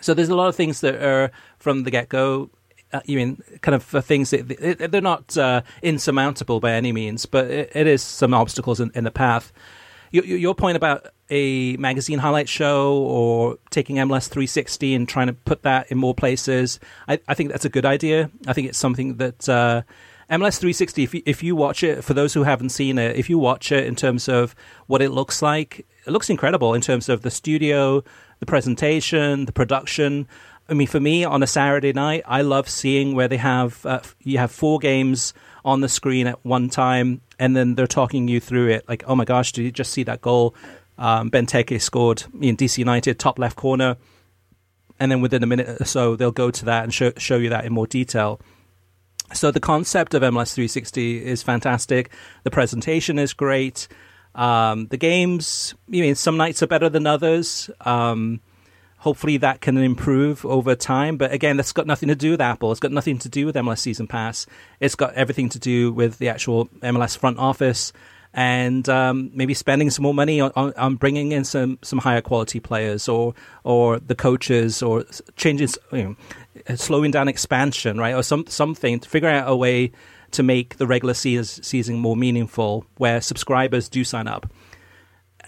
[0.00, 2.50] So there's a lot of things that are from the get go.
[2.92, 7.50] Uh, you mean kind of things that they're not uh, insurmountable by any means, but
[7.50, 9.52] it, it is some obstacles in, in the path.
[10.10, 15.32] Your, your, point about a magazine highlight show or taking MLS 360 and trying to
[15.32, 18.30] put that in more places, I, I think that's a good idea.
[18.46, 19.82] I think it's something that uh,
[20.30, 23.30] MLS 360, if you, if you watch it, for those who haven't seen it, if
[23.30, 24.54] you watch it in terms of
[24.86, 28.02] what it looks like, it looks incredible in terms of the studio,
[28.40, 30.28] the presentation, the production.
[30.68, 34.00] I mean, for me, on a Saturday night, I love seeing where they have uh,
[34.20, 35.32] you have four games
[35.64, 38.86] on the screen at one time, and then they're talking you through it.
[38.86, 40.54] Like, oh my gosh, did you just see that goal?
[40.98, 43.96] Um, Benteke scored in DC United, top left corner,
[44.98, 47.50] and then within a minute or so, they'll go to that and show, show you
[47.50, 48.40] that in more detail.
[49.32, 52.10] So the concept of MLS 360 is fantastic.
[52.44, 53.86] The presentation is great.
[54.34, 57.70] Um, the games, you mean, some nights are better than others.
[57.82, 58.40] Um,
[58.98, 61.16] hopefully that can improve over time.
[61.16, 62.70] But again, that's got nothing to do with Apple.
[62.70, 64.46] It's got nothing to do with MLS Season Pass.
[64.80, 67.92] It's got everything to do with the actual MLS front office
[68.34, 72.20] and um, maybe spending some more money on, on, on, bringing in some, some higher
[72.20, 75.04] quality players or or the coaches or
[75.36, 76.16] changing, you
[76.68, 79.90] know, slowing down expansion, right, or some something to figure out a way
[80.30, 84.50] to make the regular season more meaningful, where subscribers do sign up.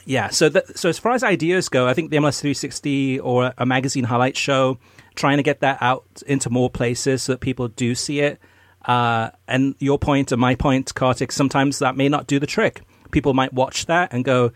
[0.06, 3.52] Yeah, so that, so as far as ideas go, I think the MLS 360 or
[3.58, 4.78] a magazine highlight show,
[5.14, 8.40] trying to get that out into more places so that people do see it.
[8.84, 12.82] Uh, and your point and my point, Kartik, sometimes that may not do the trick.
[13.10, 14.52] People might watch that and go,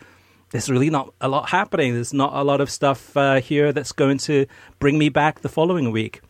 [0.50, 1.94] "There's really not a lot happening.
[1.94, 4.46] There's not a lot of stuff uh, here that's going to
[4.78, 6.20] bring me back the following week."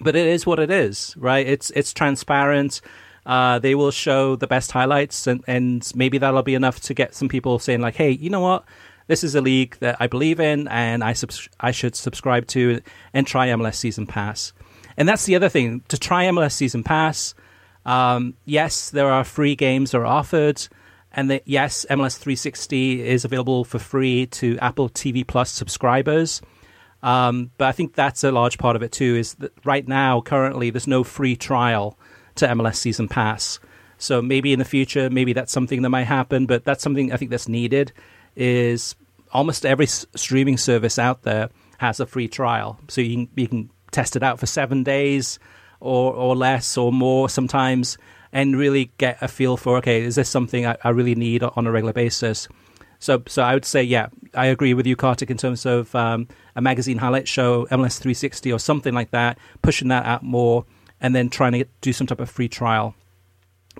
[0.00, 1.46] But it is what it is, right?
[1.46, 2.80] It's it's transparent.
[3.26, 7.14] Uh, they will show the best highlights, and, and maybe that'll be enough to get
[7.14, 8.64] some people saying like, "Hey, you know what?
[9.08, 12.80] This is a league that I believe in, and I subs- I should subscribe to
[13.12, 14.54] and try MLS Season Pass."
[14.96, 17.34] And that's the other thing to try MLS Season Pass.
[17.84, 20.66] Um, yes, there are free games that are offered,
[21.12, 26.42] and that yes, MLS 360 is available for free to Apple TV Plus subscribers.
[27.02, 29.16] Um, but I think that's a large part of it too.
[29.16, 31.98] Is that right now, currently, there's no free trial
[32.36, 33.58] to MLS Season Pass.
[33.98, 36.46] So maybe in the future, maybe that's something that might happen.
[36.46, 37.92] But that's something I think that's needed.
[38.36, 38.94] Is
[39.32, 43.70] almost every streaming service out there has a free trial, so you can, you can
[43.90, 45.38] test it out for seven days
[45.80, 47.98] or or less or more sometimes,
[48.32, 51.66] and really get a feel for okay, is this something I, I really need on
[51.66, 52.48] a regular basis?
[53.00, 56.28] So, so I would say, yeah, I agree with you, Kartik, in terms of um,
[56.54, 60.66] a magazine highlight show, MLS 360 or something like that, pushing that out more
[61.00, 62.94] and then trying to do some type of free trial.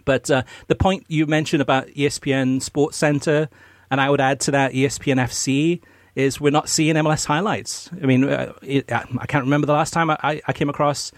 [0.07, 3.51] But uh, the point you mentioned about ESPN Sports Center,
[3.91, 5.83] and I would add to that ESPN FC,
[6.23, 7.91] is we're not seeing MLS highlights.
[8.03, 11.13] I mean, uh, it, I can't remember the last time I, I came across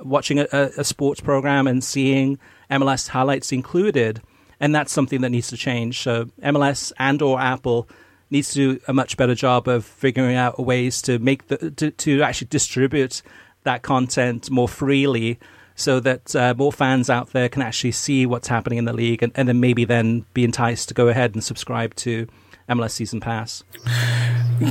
[0.00, 2.38] watching a, a, sports program and seeing
[2.70, 4.20] MLS highlights included,
[4.60, 6.00] and that's something that needs to change.
[6.00, 7.88] So MLS and or Apple
[8.30, 11.90] needs to do a much better job of figuring out ways to make the to,
[11.90, 13.22] to actually distribute
[13.62, 15.38] that content more freely
[15.74, 19.22] so that uh, more fans out there can actually see what's happening in the league
[19.22, 22.26] and, and then maybe then be enticed to go ahead and subscribe to
[22.68, 23.64] MLS Season Pass.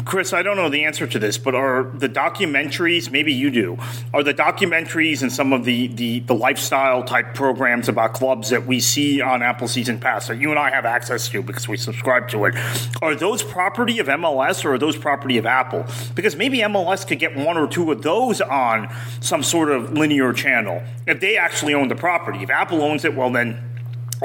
[0.04, 3.78] Chris, I don't know the answer to this, but are the documentaries, maybe you do,
[4.14, 8.66] are the documentaries and some of the, the, the lifestyle type programs about clubs that
[8.66, 11.78] we see on Apple Season Pass that you and I have access to because we
[11.78, 12.56] subscribe to it,
[13.04, 15.86] are those property of MLS or are those property of Apple?
[16.16, 20.34] Because maybe MLS could get one or two of those on some sort of linear
[20.34, 22.42] channel if they actually own the property.
[22.42, 23.75] If Apple owns it, well, then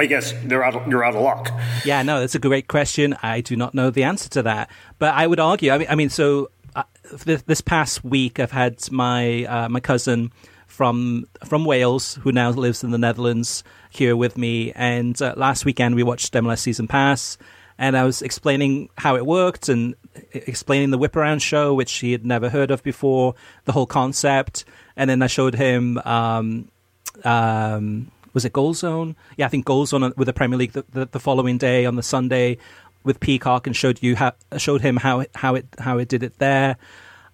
[0.00, 0.88] I guess they're out.
[0.88, 1.52] You're out of luck.
[1.84, 3.14] Yeah, no, that's a great question.
[3.22, 5.72] I do not know the answer to that, but I would argue.
[5.72, 6.84] I mean, I mean, so uh,
[7.26, 10.32] this, this, past week, I've had my uh, my cousin
[10.66, 14.72] from from Wales, who now lives in the Netherlands, here with me.
[14.72, 17.36] And uh, last weekend, we watched MLS Season Pass,
[17.76, 19.94] and I was explaining how it worked and
[20.32, 23.34] explaining the Whip Around show, which he had never heard of before,
[23.66, 24.64] the whole concept.
[24.96, 25.98] And then I showed him.
[26.06, 26.70] Um,
[27.22, 29.16] um, was it Goal Zone?
[29.36, 31.96] Yeah, I think Goal Zone with the Premier League the, the, the, following day on
[31.96, 32.58] the Sunday
[33.04, 36.22] with Peacock and showed you how showed him how it, how it how it did
[36.22, 36.76] it there.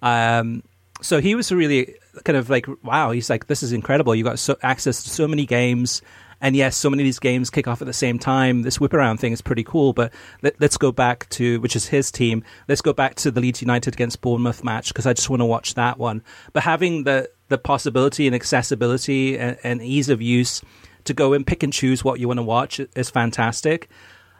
[0.01, 0.63] Um,
[1.01, 4.15] so he was really kind of like, wow, he's like, this is incredible.
[4.15, 6.01] You got so, access to so many games.
[6.39, 8.61] And yes, so many of these games kick off at the same time.
[8.61, 11.87] This whip around thing is pretty cool, but let, us go back to, which is
[11.87, 12.43] his team.
[12.67, 15.45] Let's go back to the Leeds United against Bournemouth match because I just want to
[15.45, 16.23] watch that one.
[16.53, 20.61] But having the, the possibility and accessibility and, and ease of use
[21.05, 23.89] to go and pick and choose what you want to watch is fantastic.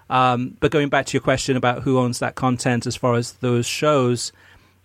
[0.09, 3.33] Um, but going back to your question about who owns that content as far as
[3.33, 4.31] those shows,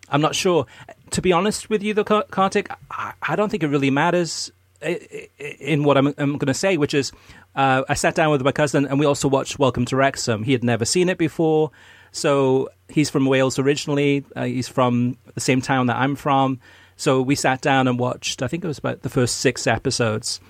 [0.08, 0.66] I'm not sure.
[1.10, 4.50] To be honest with you, though, Kartik, I, I don't think it really matters
[4.82, 7.12] in what I'm, I'm going to say, which is
[7.54, 10.42] uh, I sat down with my cousin and we also watched Welcome to Wrexham.
[10.42, 11.70] He had never seen it before.
[12.10, 14.24] So he's from Wales originally.
[14.36, 16.60] Uh, he's from the same town that I'm from.
[16.96, 20.40] So we sat down and watched, I think it was about the first six episodes,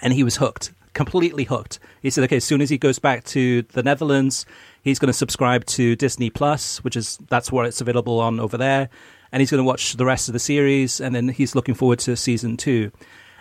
[0.00, 1.78] and he was hooked, completely hooked.
[2.00, 4.46] He said, okay, as soon as he goes back to the Netherlands,
[4.84, 8.58] He's going to subscribe to Disney Plus, which is that's where it's available on over
[8.58, 8.90] there,
[9.32, 12.00] and he's going to watch the rest of the series, and then he's looking forward
[12.00, 12.92] to season two.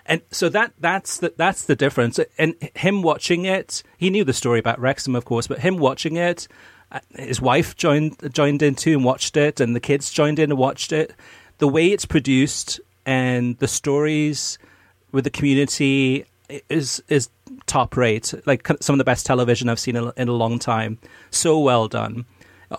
[0.06, 2.20] And so that that's the that's the difference.
[2.38, 6.18] And him watching it, he knew the story about Wrexham, of course, but him watching
[6.18, 6.48] it,
[6.92, 10.52] uh, his wife joined joined in too and watched it, and the kids joined in
[10.52, 11.14] and watched it.
[11.60, 14.58] The way it's produced and the stories
[15.12, 16.26] with the community
[16.70, 17.30] is is
[17.66, 20.98] top rate, like some of the best television I've seen in, in a long time.
[21.32, 22.26] So well done.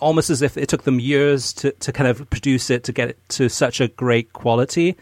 [0.01, 3.09] Almost as if it took them years to, to kind of produce it to get
[3.09, 4.95] it to such a great quality,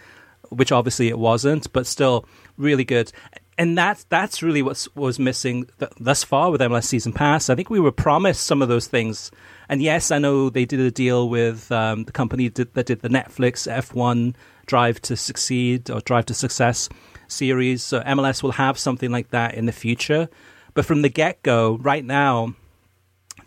[0.53, 2.25] which obviously it wasn't, but still
[2.57, 3.11] really good.
[3.57, 7.49] And that's that's really what was missing th- thus far with MLS Season Pass.
[7.49, 9.31] I think we were promised some of those things.
[9.69, 13.09] And yes, I know they did a deal with um, the company that did the
[13.09, 14.33] Netflix F1
[14.65, 16.89] Drive to Succeed or Drive to Success
[17.27, 17.83] series.
[17.83, 20.29] So MLS will have something like that in the future.
[20.73, 22.55] But from the get go, right now,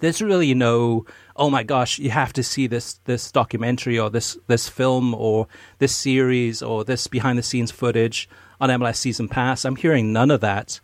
[0.00, 4.36] there's really no oh my gosh you have to see this this documentary or this
[4.46, 5.46] this film or
[5.78, 8.28] this series or this behind the scenes footage
[8.60, 10.80] on MLS season pass i'm hearing none of that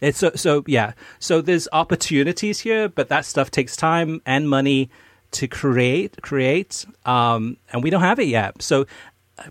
[0.00, 4.90] it's so so yeah so there's opportunities here but that stuff takes time and money
[5.30, 8.86] to create create um, and we don't have it yet so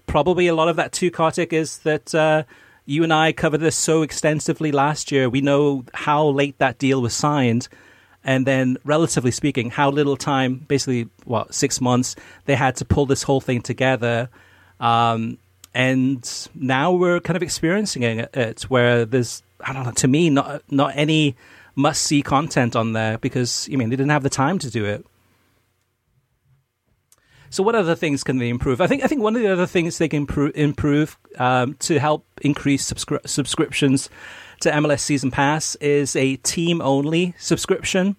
[0.06, 2.44] probably a lot of that too Kartik is that uh,
[2.86, 5.30] you and I covered this so extensively last year.
[5.30, 7.67] We know how late that deal was signed.
[8.24, 13.08] And then, relatively speaking, how little time, basically, what, six months, they had to pull
[13.08, 14.30] this whole thing together.
[14.80, 15.40] Um,
[15.74, 20.62] and now we're kind of experiencing it where there's, I don't know, to me, not,
[20.70, 21.36] not any
[21.76, 24.86] must see content on there because, I mean, they didn't have the time to do
[24.86, 25.06] it.
[27.52, 28.80] So, what other things can they improve?
[28.80, 32.00] I think I think one of the other things they can improve, improve um, to
[32.00, 34.10] help increase subscri- subscriptions
[34.62, 38.15] to MLS Season Pass is a team only subscription.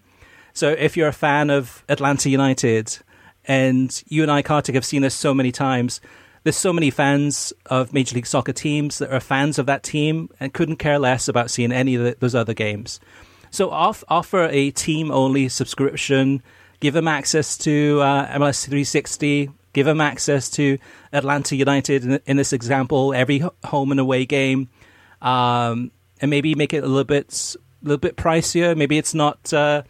[0.53, 2.99] So, if you're a fan of Atlanta United,
[3.47, 6.01] and you and I, Kartik, have seen this so many times.
[6.45, 10.29] There's so many fans of Major League Soccer teams that are fans of that team
[10.41, 12.99] and couldn't care less about seeing any of the, those other games.
[13.51, 16.43] So off, offer a team only subscription
[16.83, 20.79] give them access to uh, MLS 360, give them access to
[21.13, 24.69] Atlanta United in, this example, every home and away game,
[25.23, 28.77] um, and maybe make it a little bit a little bit pricier.
[28.77, 29.53] Maybe it's not.
[29.53, 29.83] Uh,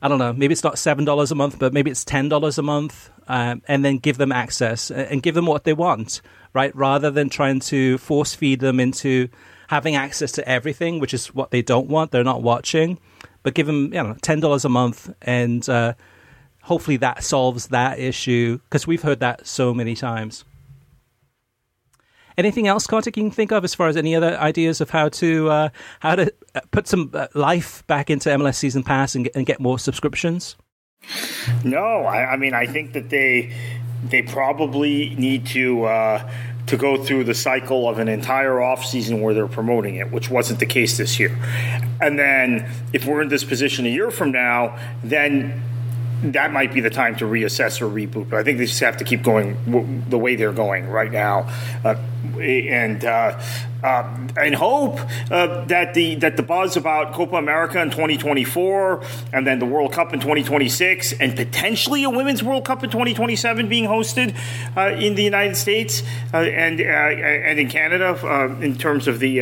[0.00, 0.32] I don't know.
[0.32, 3.62] Maybe it's not seven dollars a month, but maybe it's ten dollars a month, um,
[3.66, 6.20] and then give them access and give them what they want,
[6.52, 6.74] right?
[6.76, 9.28] Rather than trying to force feed them into
[9.68, 12.10] having access to everything, which is what they don't want.
[12.10, 12.98] They're not watching,
[13.42, 15.94] but give them you know ten dollars a month and uh,
[16.62, 20.44] hopefully that solves that issue because we've heard that so many times.
[22.38, 25.08] Anything else, Kartik, you can think of as far as any other ideas of how
[25.10, 25.68] to uh,
[26.00, 29.46] how to uh, put some uh, life back into MLS Season Pass and get, and
[29.46, 30.56] get more subscriptions?
[31.64, 33.52] No, I, I, mean I think that they
[34.04, 36.30] they probably need to uh,
[36.66, 40.30] to go through the cycle of an entire off season where they're promoting it, which
[40.30, 41.36] wasn't the case this year.
[42.00, 45.62] And then if we're in this position a year from now, then
[46.22, 48.30] that might be the time to reassess or reboot.
[48.30, 51.10] But I think they just have to keep going w- the way they're going right
[51.10, 51.50] now,
[51.84, 51.96] uh,
[52.40, 53.40] and uh,
[53.82, 54.98] uh, and hope
[55.30, 59.92] uh, that the that the buzz about Copa America in 2024 and then the World
[59.92, 64.36] Cup in 2026 and potentially a Women's World Cup in 2027 being hosted
[64.76, 66.02] uh, in the United States
[66.32, 69.40] uh, and and in Canada in terms of the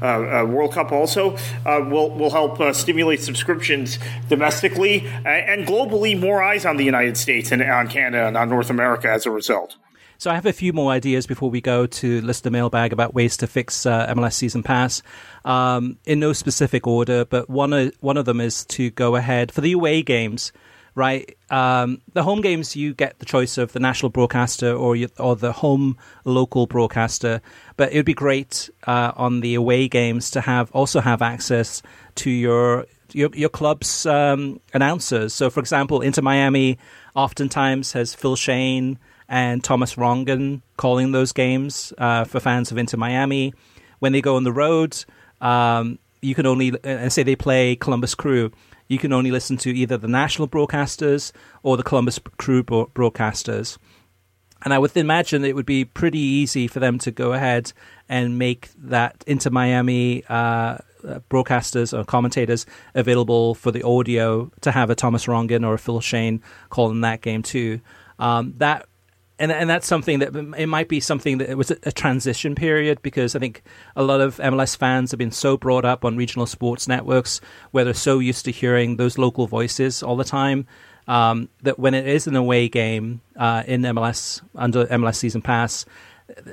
[0.00, 3.98] World Cup also will will help stimulate subscriptions
[4.28, 8.70] domestically and globally more eyes on the United States and on Canada and on North
[8.70, 9.76] America as a result.
[10.20, 13.14] So I have a few more ideas before we go to list the mailbag about
[13.14, 15.02] ways to fix uh, MLS Season Pass.
[15.46, 19.50] Um, in no specific order, but one of, one of them is to go ahead
[19.50, 20.52] for the away games.
[20.94, 21.38] right?
[21.48, 25.52] Um, the home games, you get the choice of the national broadcaster or or the
[25.52, 25.96] home
[26.26, 27.40] local broadcaster.
[27.78, 31.80] But it would be great uh, on the away games to have also have access
[32.16, 35.32] to your your, your club's um, announcers.
[35.32, 36.76] So, for example, Inter Miami
[37.16, 38.98] oftentimes has Phil Schoen
[39.30, 43.54] and Thomas Rongen calling those games uh, for fans of Inter Miami.
[44.00, 45.02] When they go on the road,
[45.40, 48.50] um, you can only uh, say they play Columbus Crew
[48.90, 51.30] you can only listen to either the national broadcasters
[51.62, 53.78] or the Columbus Crew broadcasters.
[54.62, 57.72] And I would imagine it would be pretty easy for them to go ahead
[58.08, 60.78] and make that Inter Miami uh,
[61.30, 62.66] broadcasters or commentators
[62.96, 67.20] available for the audio to have a Thomas Rongen or a Phil Schoen calling that
[67.20, 67.80] game too.
[68.18, 68.88] Um, that
[69.40, 73.02] and and that's something that it might be something that it was a, transition period
[73.02, 73.62] because I think
[73.96, 77.84] a lot of MLS fans have been so brought up on regional sports networks where
[77.84, 80.66] they're so used to hearing those local voices all the time
[81.08, 85.86] um, that when it is an away game uh, in MLS under MLS season pass,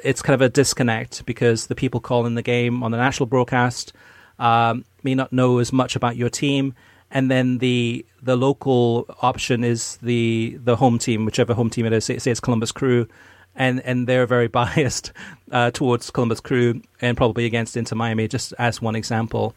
[0.04, 3.92] it's kind of a disconnect because the people calling the game on the national broadcast
[4.40, 6.74] um, may not know as much about your team
[7.12, 11.94] and then the the local option is the the home team, whichever home team it
[11.94, 12.06] is.
[12.06, 13.08] Say, it's Columbus Crew,
[13.56, 15.12] and and they're very biased
[15.52, 19.56] uh, towards Columbus Crew and probably against Inter Miami, just as one example.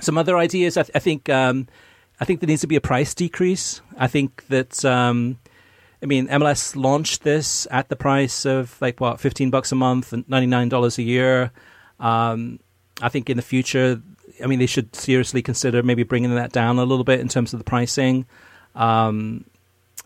[0.00, 1.28] Some other ideas, I, th- I think.
[1.28, 1.66] Um,
[2.20, 3.80] I think there needs to be a price decrease.
[3.96, 4.84] I think that.
[4.84, 5.38] Um,
[6.00, 10.12] I mean, MLS launched this at the price of like what, fifteen bucks a month
[10.12, 11.50] and ninety nine dollars a year.
[11.98, 12.60] Um,
[13.00, 14.00] I think in the future
[14.42, 17.52] I mean, they should seriously consider maybe bringing that down a little bit in terms
[17.52, 18.26] of the pricing,
[18.74, 19.44] um,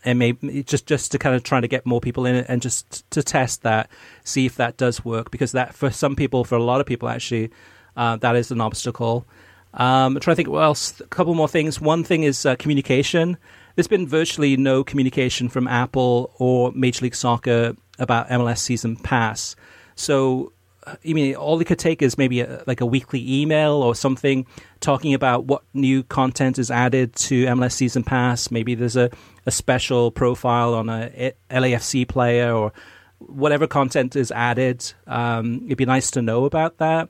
[0.04, 2.62] and maybe just just to kind of try to get more people in it and
[2.62, 3.90] just to test that,
[4.24, 7.08] see if that does work because that for some people, for a lot of people
[7.08, 7.50] actually,
[7.96, 9.26] uh, that is an obstacle.
[9.74, 11.00] Um, I'm trying to think what else.
[11.00, 11.80] A couple more things.
[11.80, 13.38] One thing is uh, communication.
[13.74, 19.56] There's been virtually no communication from Apple or Major League Soccer about MLS Season Pass.
[19.94, 20.52] So
[20.86, 24.46] I mean, all it could take is maybe a, like a weekly email or something
[24.80, 28.50] talking about what new content is added to MLS Season Pass.
[28.50, 29.10] Maybe there's a,
[29.46, 32.72] a special profile on a LAFC player or
[33.18, 34.92] whatever content is added.
[35.06, 37.08] Um, it'd be nice to know about that.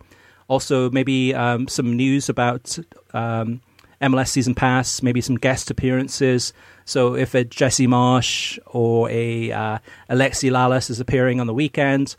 [0.48, 2.78] Also, maybe um, some news about
[3.14, 3.62] um,
[4.02, 6.52] MLS Season Pass, maybe some guest appearances.
[6.84, 9.78] So if a Jesse Marsch or a uh,
[10.10, 12.16] Alexi Lalas is appearing on the weekend,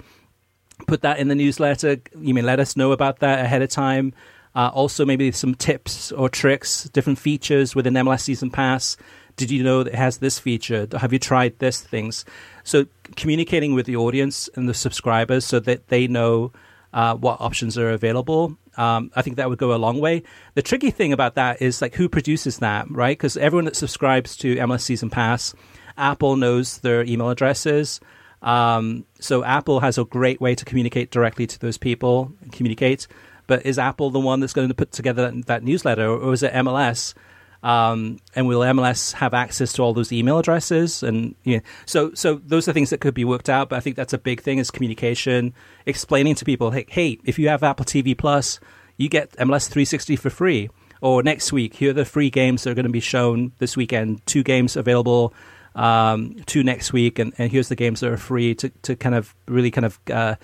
[0.87, 1.97] put that in the newsletter.
[2.19, 4.13] You may let us know about that ahead of time.
[4.55, 8.97] Uh, also, maybe some tips or tricks, different features within MLS Season Pass.
[9.35, 10.87] Did you know that it has this feature?
[10.99, 12.23] Have you tried this things?
[12.63, 16.51] So, communicating with the audience and the subscribers so that they know
[16.93, 18.55] uh, what options are available.
[18.77, 20.23] Um, I think that would go a long way.
[20.53, 23.17] The tricky thing about that is like who produces that, right?
[23.17, 25.53] Because everyone that subscribes to MLS Season Pass,
[25.97, 27.99] Apple knows their email addresses.
[28.43, 33.07] Um, so Apple has a great way to communicate directly to those people, communicate.
[33.47, 36.43] But is Apple the one that's going to put together that, that newsletter, or is
[36.43, 37.13] it MLS?
[37.61, 41.01] Um, and will MLS have access to all those email addresses?
[41.01, 43.69] And you know, so so those are things that could be worked out.
[43.69, 45.53] But I think that's a big thing is communication,
[45.85, 48.59] explaining to people, hey, hey, if you have Apple TV Plus,
[48.97, 50.69] you get MLS 360 for free.
[50.99, 53.75] Or next week, here are the free games that are going to be shown this
[53.75, 54.25] weekend.
[54.25, 55.33] Two games available
[55.75, 59.15] um, to next week, and, and here's the games that are free to, to kind
[59.15, 60.35] of really kind of uh,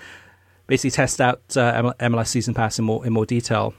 [0.66, 3.74] basically test out uh, MLS Season Pass in more in more detail.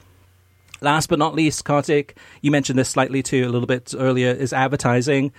[0.80, 4.52] Last but not least, Kartik, you mentioned this slightly too a little bit earlier, is
[4.52, 5.32] advertising.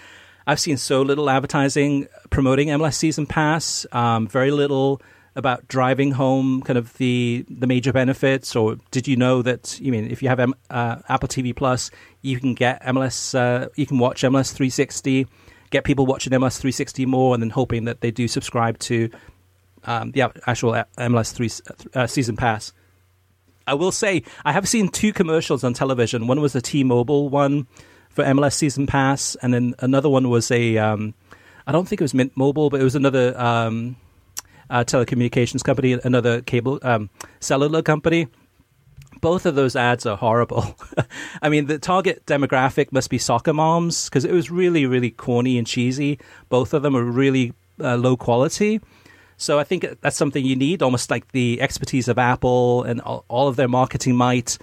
[0.48, 5.02] I've seen so little advertising promoting MLS Season Pass, um, very little
[5.36, 8.56] about driving home kind of the the major benefits.
[8.56, 9.80] Or did you know that?
[9.82, 11.92] You mean if you have uh, Apple TV Plus,
[12.22, 15.28] you can get MLS, uh, you can watch MLS 360
[15.74, 19.10] get people watching MLS 360 more, and then hoping that they do subscribe to
[19.84, 21.50] um, the actual MLS three
[21.94, 22.72] uh, season pass.
[23.68, 26.28] I will say I have seen two commercials on television.
[26.28, 27.68] One was a T-Mobile one
[28.10, 31.14] for MLS season pass, and then another one was a um,
[31.66, 33.96] I don't think it was Mint Mobile, but it was another um,
[34.70, 37.10] uh, telecommunications company, another cable um,
[37.40, 38.28] cellular company
[39.24, 40.76] both of those ads are horrible.
[41.42, 45.58] I mean, the target demographic must be soccer moms because it was really, really corny
[45.58, 46.20] and cheesy.
[46.50, 48.82] Both of them are really uh, low quality.
[49.38, 53.48] So I think that's something you need, almost like the expertise of Apple and all
[53.48, 54.58] of their marketing might,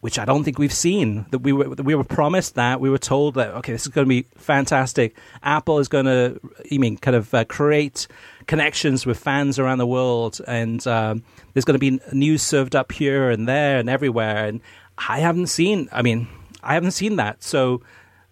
[0.00, 1.26] which I don't think we've seen.
[1.30, 4.06] That we were we were promised that we were told that okay, this is going
[4.06, 5.18] to be fantastic.
[5.42, 8.08] Apple is going to, you mean, kind of uh, create
[8.48, 11.22] connections with fans around the world, and um,
[11.52, 14.46] there's going to be news served up here and there and everywhere.
[14.46, 14.60] And
[14.96, 15.88] I haven't seen.
[15.92, 16.26] I mean,
[16.62, 17.44] I haven't seen that.
[17.44, 17.82] So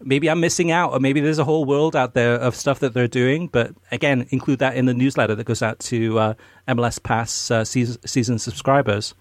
[0.00, 2.94] maybe I'm missing out, or maybe there's a whole world out there of stuff that
[2.94, 3.46] they're doing.
[3.46, 6.34] But again, include that in the newsletter that goes out to uh,
[6.66, 9.14] MLS Pass uh, season, season subscribers.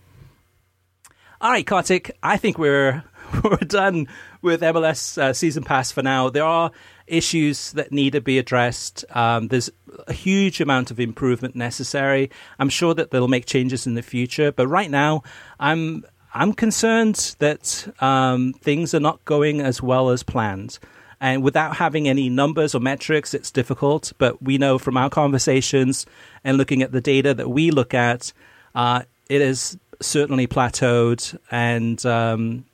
[1.41, 3.03] All right, Kartik, I think we're
[3.43, 4.07] we're done
[4.45, 6.29] with MLS uh, season pass for now.
[6.29, 6.71] There are
[7.07, 9.03] issues that need to be addressed.
[9.09, 9.69] Um, there's
[10.07, 12.29] a huge amount of improvement necessary.
[12.59, 15.23] I'm sure that they'll make changes in the future, but right now,
[15.59, 20.79] I'm I'm concerned that um, things are not going as well as planned.
[21.21, 24.11] And without having any numbers or metrics, it's difficult.
[24.17, 26.05] But we know from our conversations
[26.43, 28.33] and looking at the data that we look at,
[28.75, 32.65] uh, it is certainly plateaued and um,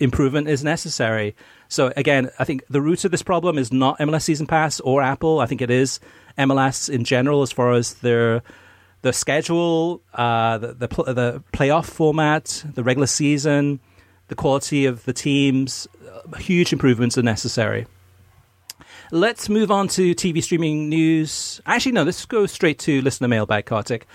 [0.00, 1.34] improvement is necessary.
[1.68, 5.02] So again, I think the root of this problem is not MLS Season Pass or
[5.02, 5.40] Apple.
[5.40, 6.00] I think it is
[6.38, 8.42] MLS in general, as far as their
[9.02, 13.80] the schedule, uh, the the, pl- the playoff format, the regular season,
[14.28, 15.86] the quality of the teams.
[16.06, 17.86] Uh, huge improvements are necessary.
[19.10, 21.60] Let's move on to TV streaming news.
[21.64, 24.06] Actually, no, let's go straight to listener mailbag, Kartik.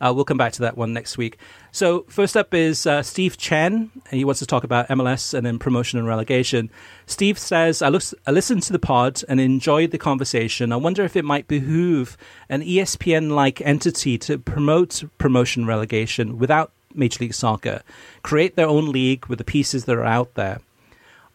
[0.00, 1.38] Uh, we'll come back to that one next week.
[1.72, 5.58] So first up is uh, Steve Chen, he wants to talk about MLS and then
[5.58, 6.70] promotion and relegation.
[7.06, 7.88] Steve says, I,
[8.26, 10.72] I listened to the pod and enjoyed the conversation.
[10.72, 12.16] I wonder if it might behoove
[12.48, 17.82] an ESPN-like entity to promote promotion relegation without Major League Soccer,
[18.22, 20.60] create their own league with the pieces that are out there.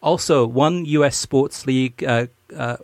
[0.02, 1.16] Also, one U.S.
[1.16, 2.78] sports league uh, uh,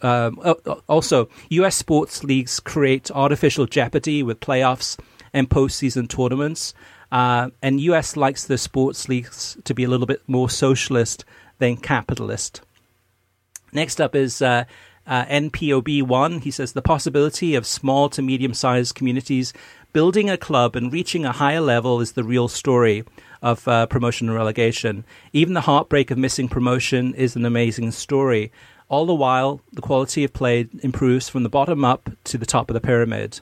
[0.00, 0.38] um,
[0.86, 1.76] also, U.S.
[1.76, 4.96] sports leagues create artificial jeopardy with playoffs
[5.32, 6.74] and postseason tournaments.
[7.10, 11.24] Uh, and US likes the sports leagues to be a little bit more socialist
[11.58, 12.60] than capitalist.
[13.72, 14.64] Next up is uh,
[15.06, 16.42] uh, NPOB1.
[16.42, 19.52] He says the possibility of small to medium sized communities
[19.92, 23.04] building a club and reaching a higher level is the real story
[23.42, 25.04] of uh, promotion and relegation.
[25.32, 28.52] Even the heartbreak of missing promotion is an amazing story.
[28.88, 32.70] All the while, the quality of play improves from the bottom up to the top
[32.70, 33.40] of the pyramid.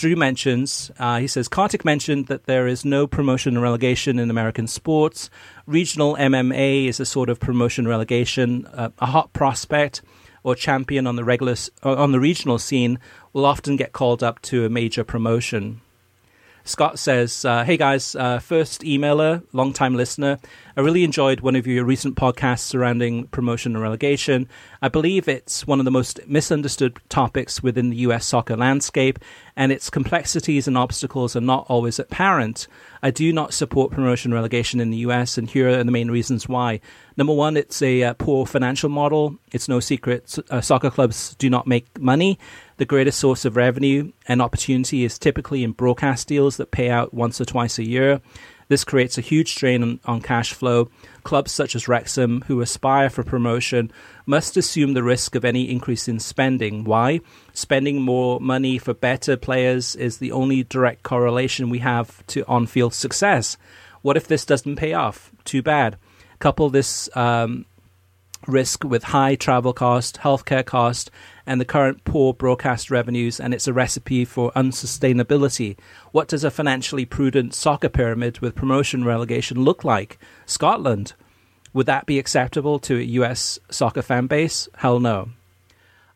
[0.00, 4.30] Drew mentions, uh, he says, Kartik mentioned that there is no promotion and relegation in
[4.30, 5.28] American sports.
[5.66, 8.64] Regional MMA is a sort of promotion relegation.
[8.68, 10.00] Uh, a hot prospect
[10.42, 12.98] or champion on the regular on the regional scene
[13.34, 15.82] will often get called up to a major promotion.
[16.64, 20.38] Scott says, uh, Hey guys, uh, first emailer, long time listener.
[20.76, 24.48] I really enjoyed one of your recent podcasts surrounding promotion and relegation.
[24.80, 29.18] I believe it's one of the most misunderstood topics within the US soccer landscape,
[29.56, 32.66] and its complexities and obstacles are not always apparent.
[33.02, 36.10] I do not support promotion and relegation in the US, and here are the main
[36.10, 36.80] reasons why.
[37.16, 39.36] Number one, it's a uh, poor financial model.
[39.52, 42.38] It's no secret uh, soccer clubs do not make money.
[42.80, 47.12] The greatest source of revenue and opportunity is typically in broadcast deals that pay out
[47.12, 48.22] once or twice a year.
[48.68, 50.88] This creates a huge strain on, on, cash flow.
[51.22, 53.92] Clubs such as Wrexham, who aspire for promotion,
[54.24, 56.84] must assume the risk of any increase in spending.
[56.84, 57.20] Why?
[57.52, 62.66] Spending more money for better players is the only direct correlation we have to on
[62.66, 63.58] field success.
[64.00, 65.30] What if this doesn't pay off?
[65.44, 65.98] Too bad.
[66.38, 67.66] Couple this um,
[68.46, 71.10] risk with high travel cost, healthcare cost,
[71.50, 75.76] and the current poor broadcast revenues, and it's a recipe for unsustainability.
[76.12, 80.16] What does a financially prudent soccer pyramid with promotion relegation look like?
[80.46, 81.14] Scotland.
[81.72, 84.68] Would that be acceptable to a US soccer fan base?
[84.76, 85.30] Hell no.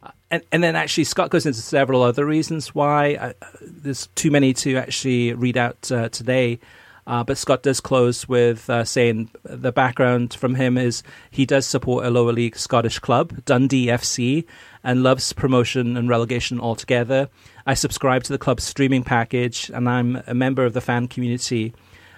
[0.04, 3.16] Uh, and, and then actually, Scott goes into several other reasons why.
[3.16, 6.60] Uh, there's too many to actually read out uh, today.
[7.06, 11.66] Uh, but Scott does close with uh, saying the background from him is he does
[11.66, 14.46] support a lower league Scottish club, Dundee FC,
[14.84, 17.28] and loves promotion and relegation altogether.
[17.66, 21.74] I subscribe to the club's streaming package, and I'm a member of the fan community.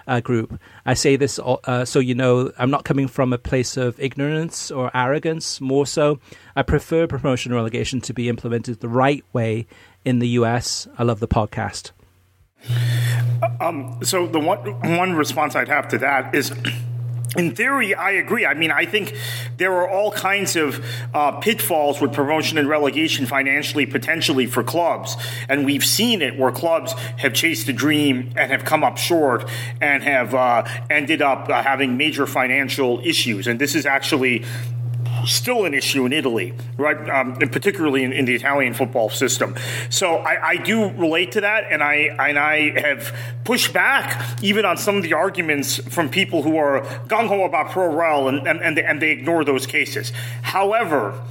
[0.09, 0.57] Uh, group.
[0.85, 4.71] I say this uh, so you know I'm not coming from a place of ignorance
[4.71, 5.59] or arrogance.
[5.59, 6.21] More so,
[6.55, 9.67] I prefer promotion and relegation to be implemented the right way
[10.05, 10.87] in the US.
[10.97, 11.91] I love the podcast.
[13.59, 14.59] Um, so the one
[14.97, 16.53] one response I'd have to that is.
[17.35, 18.45] In theory, I agree.
[18.45, 19.13] I mean, I think
[19.57, 25.17] there are all kinds of uh, pitfalls with promotion and relegation financially, potentially for clubs.
[25.49, 29.49] And we've seen it where clubs have chased a dream and have come up short
[29.81, 33.45] and have uh, ended up uh, having major financial issues.
[33.45, 34.45] And this is actually
[35.25, 36.97] still an issue in Italy, right?
[37.09, 39.55] Um, and particularly in, in, the Italian football system.
[39.89, 44.65] So I, I, do relate to that, and I and I have pushed back even
[44.65, 48.47] on some of the arguments from people who are gung ho about pro rel and
[48.47, 50.11] and, and they, and they ignore those cases.
[50.41, 51.21] However.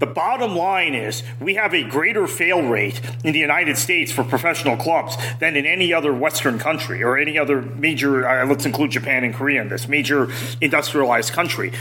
[0.00, 4.24] The bottom line is we have a greater fail rate in the United States for
[4.24, 8.90] professional clubs than in any other Western country or any other major, uh, let's include
[8.90, 10.28] Japan and Korea in this, major
[10.60, 11.72] industrialized country.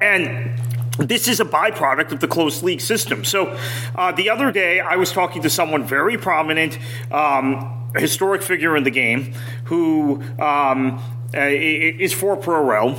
[0.00, 0.58] And
[0.98, 3.24] this is a byproduct of the closed league system.
[3.24, 3.58] So,
[3.94, 6.78] uh, the other day, I was talking to someone very prominent,
[7.10, 9.32] um, historic figure in the game,
[9.64, 11.02] who um,
[11.34, 12.98] uh, is for pro rel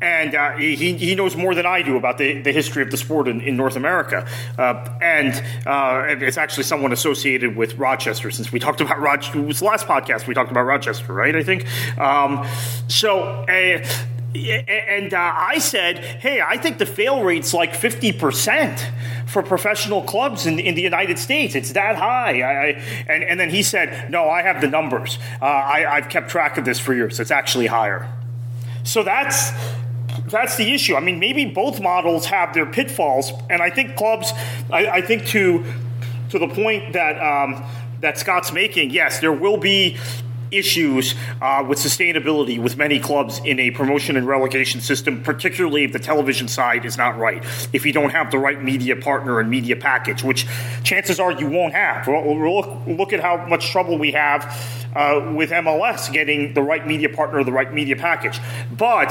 [0.00, 2.96] and uh, he, he knows more than I do about the, the history of the
[2.96, 4.26] sport in, in North America.
[4.58, 5.34] Uh, and
[5.66, 9.38] uh, it's actually someone associated with Rochester, since we talked about Rochester.
[9.38, 11.34] It was the last podcast we talked about Rochester, right?
[11.34, 11.66] I think.
[11.98, 12.46] Um,
[12.88, 13.44] so.
[14.68, 18.90] And uh, I said, hey, I think the fail rate's like 50%
[19.26, 21.54] for professional clubs in, in the United States.
[21.54, 22.42] It's that high.
[22.42, 22.66] I, I,
[23.08, 25.18] and, and then he said, no, I have the numbers.
[25.40, 27.20] Uh, I, I've kept track of this for years.
[27.20, 28.08] It's actually higher.
[28.84, 29.52] So that's
[30.28, 30.94] that's the issue.
[30.94, 34.32] I mean, maybe both models have their pitfalls, and I think clubs.
[34.70, 35.64] I, I think to
[36.30, 37.64] to the point that um,
[38.00, 39.98] that Scott's making, yes, there will be
[40.50, 45.92] issues uh, with sustainability with many clubs in a promotion and relegation system, particularly if
[45.92, 47.44] the television side is not right.
[47.72, 50.46] If you don't have the right media partner and media package, which
[50.82, 52.06] chances are you won't have.
[52.06, 54.44] Look, look at how much trouble we have
[54.94, 58.40] uh, with MLS getting the right media partner, the right media package.
[58.76, 59.10] But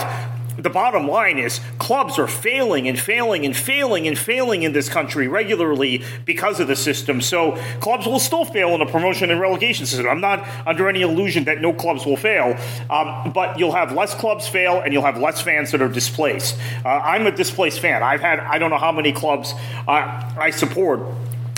[0.57, 4.89] the bottom line is clubs are failing and failing and failing and failing in this
[4.89, 7.21] country regularly because of the system.
[7.21, 10.07] So clubs will still fail in a promotion and relegation system.
[10.07, 12.57] I'm not under any illusion that no clubs will fail,
[12.89, 16.57] um, but you'll have less clubs fail and you'll have less fans that are displaced.
[16.83, 18.03] Uh, I'm a displaced fan.
[18.03, 19.53] I've had I don't know how many clubs
[19.87, 21.01] uh, I support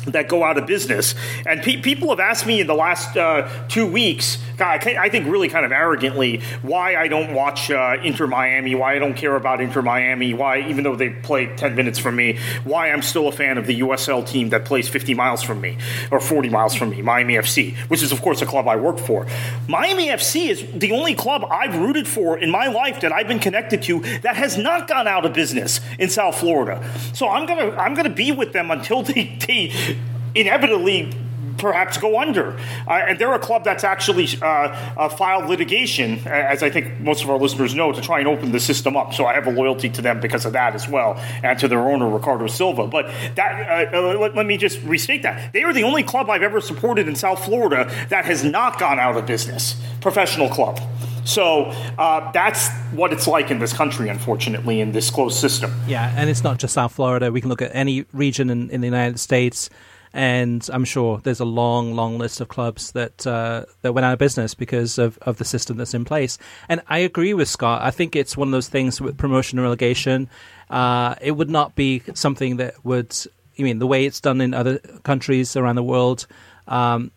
[0.08, 1.16] that go out of business.
[1.46, 5.50] And pe- people have asked me in the last uh, two weeks, I think really
[5.50, 9.62] kind of arrogantly, why I don't watch uh, Inter Miami, why I don't care about
[9.62, 13.32] Inter Miami, why, even though they play 10 minutes from me, why I'm still a
[13.32, 15.78] fan of the USL team that plays 50 miles from me
[16.12, 18.98] or 40 miles from me, Miami FC, which is, of course, a club I work
[18.98, 19.28] for.
[19.68, 23.40] Miami FC is the only club I've rooted for in my life that I've been
[23.40, 26.84] connected to that has not gone out of business in South Florida.
[27.14, 29.97] So I'm going to I'm to be with them until they, they
[30.40, 31.14] inevitably
[31.58, 32.58] perhaps go under.
[32.88, 37.24] Uh, and they're a club that's actually uh, uh, filed litigation, as I think most
[37.24, 39.14] of our listeners know, to try and open the system up.
[39.14, 41.80] So I have a loyalty to them because of that as well, and to their
[41.80, 42.88] owner, Ricardo Silva.
[42.88, 45.54] But that, uh, uh, let, let, me just restate that.
[45.54, 49.00] They are the only club I've ever supported in South Florida that has not gone
[49.00, 50.80] out of business, professional club.
[51.26, 51.66] So
[51.98, 55.74] uh, that's what it's like in this country, unfortunately, in this closed system.
[55.86, 57.34] Yeah, and it's not just South Florida.
[57.34, 59.70] We can look at any region in, in the United States
[60.18, 64.14] and I'm sure there's a long, long list of clubs that uh, that went out
[64.14, 66.40] of business because of, of the system that's in place.
[66.68, 67.84] And I agree with Scott.
[67.84, 70.28] I think it's one of those things with promotion and relegation.
[70.72, 73.16] Uh, it would not be something that would,
[73.60, 76.26] I mean, the way it's done in other countries around the world.
[76.68, 77.12] Um,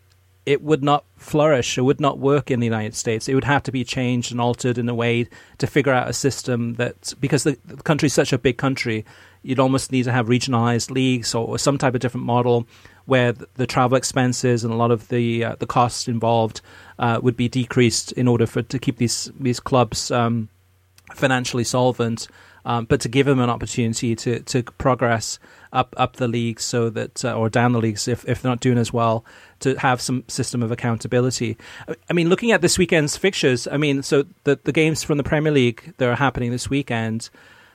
[0.45, 1.79] it would not flourish.
[1.79, 3.27] It would not work in the United States.
[3.27, 5.27] It would have to be changed and altered in a way
[5.57, 9.05] to figure out a system that, because the, the country is such a big country,
[9.43, 12.67] you'd almost need to have regionalized leagues or, or some type of different model
[13.05, 16.61] where the, the travel expenses and a lot of the uh, the costs involved
[16.99, 20.49] uh, would be decreased in order for to keep these these clubs um,
[21.15, 22.27] financially solvent,
[22.63, 25.39] um, but to give them an opportunity to to progress
[25.73, 28.59] up up the leagues so that uh, or down the leagues if if they're not
[28.59, 29.25] doing as well
[29.59, 31.57] to have some system of accountability.
[32.09, 35.23] I mean, looking at this weekend's fixtures, I mean, so the the games from the
[35.23, 37.29] Premier League that are happening this weekend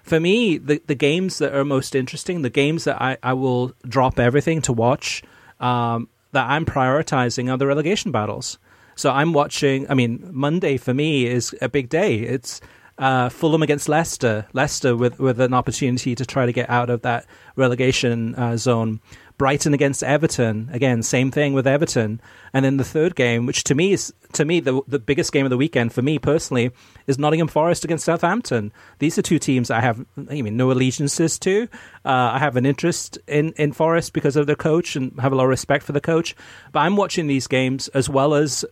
[0.07, 3.73] for me, the the games that are most interesting, the games that I, I will
[3.87, 5.23] drop everything to watch,
[5.61, 8.59] um, that I'm prioritizing are the relegation battles.
[8.95, 9.91] So I'm watching.
[9.91, 12.21] I mean, Monday for me is a big day.
[12.21, 12.61] It's
[12.99, 14.47] uh, Fulham against Leicester.
[14.53, 17.27] Leicester with with an opportunity to try to get out of that
[17.57, 19.01] relegation uh, zone.
[19.39, 20.71] Brighton against Everton.
[20.73, 22.21] Again, same thing with Everton.
[22.53, 25.45] And then the third game, which to me is to me the the biggest game
[25.45, 26.71] of the weekend for me personally,
[27.07, 28.73] is Nottingham Forest against Southampton.
[28.99, 31.69] These are two teams I have I mean no allegiances to.
[32.05, 35.37] Uh, I have an interest in in Forest because of their coach and have a
[35.37, 36.35] lot of respect for the coach.
[36.73, 38.65] But I'm watching these games as well as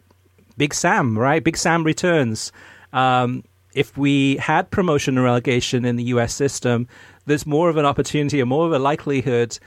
[0.57, 1.19] Big Sam.
[1.19, 2.53] Right, Big Sam returns.
[2.93, 3.45] Um,
[3.75, 6.89] if we had promotion and relegation in the US system,
[7.27, 9.59] there's more of an opportunity or more of a likelihood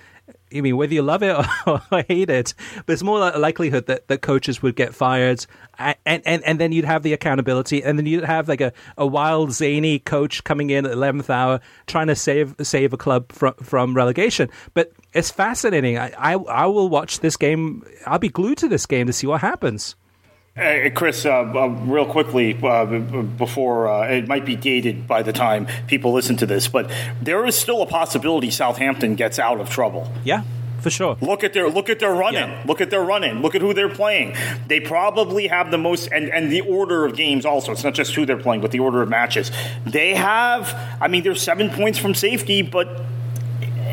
[0.56, 1.36] I mean, whether you love it
[1.68, 2.54] or, hate it,
[2.86, 5.46] but it's more likelihood that, that coaches would get fired,
[5.78, 9.06] and, and, and then you'd have the accountability, and then you'd have like a, a
[9.06, 13.54] wild, zany coach coming in at eleventh hour trying to save save a club from
[13.56, 14.50] from relegation.
[14.74, 15.98] But it's fascinating.
[15.98, 17.84] I, I I will watch this game.
[18.06, 19.96] I'll be glued to this game to see what happens.
[20.58, 25.32] Hey, Chris, uh, uh, real quickly uh, before uh, it might be dated by the
[25.32, 26.92] time people listen to this, but
[27.22, 30.12] there is still a possibility Southampton gets out of trouble.
[30.24, 30.42] Yeah,
[30.82, 31.16] for sure.
[31.22, 32.50] Look at their look at their running.
[32.50, 32.64] Yeah.
[32.66, 33.44] Look at their running.
[33.44, 34.36] Look at who they're playing.
[34.66, 37.72] They probably have the most and and the order of games also.
[37.72, 39.52] It's not just who they're playing, but the order of matches.
[39.86, 40.74] They have.
[41.00, 43.04] I mean, they're seven points from safety, but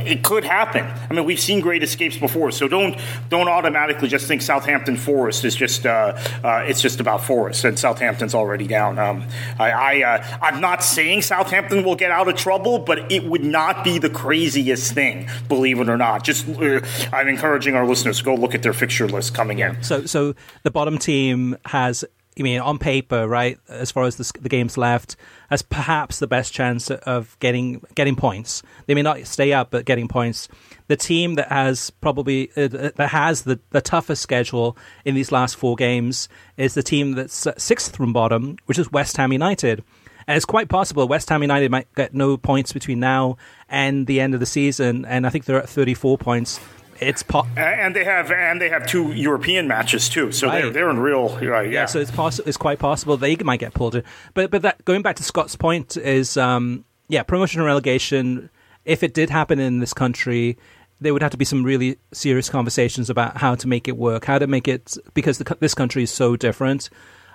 [0.06, 0.84] it could happen.
[0.84, 2.98] I mean, we've seen great escapes before, so don't
[3.28, 7.78] don't automatically just think Southampton Forest is just uh, uh, it's just about Forest and
[7.78, 8.98] Southampton's already down.
[8.98, 9.26] Um,
[9.58, 13.44] I, I uh, I'm not saying Southampton will get out of trouble, but it would
[13.44, 16.24] not be the craziest thing, believe it or not.
[16.24, 16.80] Just uh,
[17.12, 19.82] I'm encouraging our listeners to go look at their fixture list coming in.
[19.82, 22.04] So so the bottom team has
[22.38, 25.16] I mean, on paper, right, as far as the, the games left,
[25.50, 28.62] has perhaps the best chance of getting getting points.
[28.86, 30.48] They may not stay up, but getting points.
[30.88, 35.56] The team that has probably uh, that has the, the toughest schedule in these last
[35.56, 39.84] four games is the team that's sixth from bottom, which is West Ham United.
[40.26, 43.36] And it's quite possible West Ham United might get no points between now
[43.68, 46.58] and the end of the season, and I think they're at 34 points
[47.00, 50.62] it's po- and they have and they have two European matches too, so right.
[50.62, 51.66] they're they're in real right.
[51.66, 52.48] Yeah, yeah so it's possible.
[52.48, 54.04] It's quite possible they might get pulled in.
[54.34, 58.50] But but that going back to Scott's point is um, yeah, promotion and relegation.
[58.84, 60.58] If it did happen in this country,
[61.00, 64.24] there would have to be some really serious conversations about how to make it work,
[64.24, 66.90] how to make it because the, this country is so different.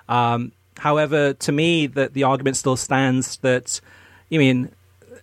[0.08, 3.80] Um, however, to me, that the argument still stands that
[4.28, 4.70] you mean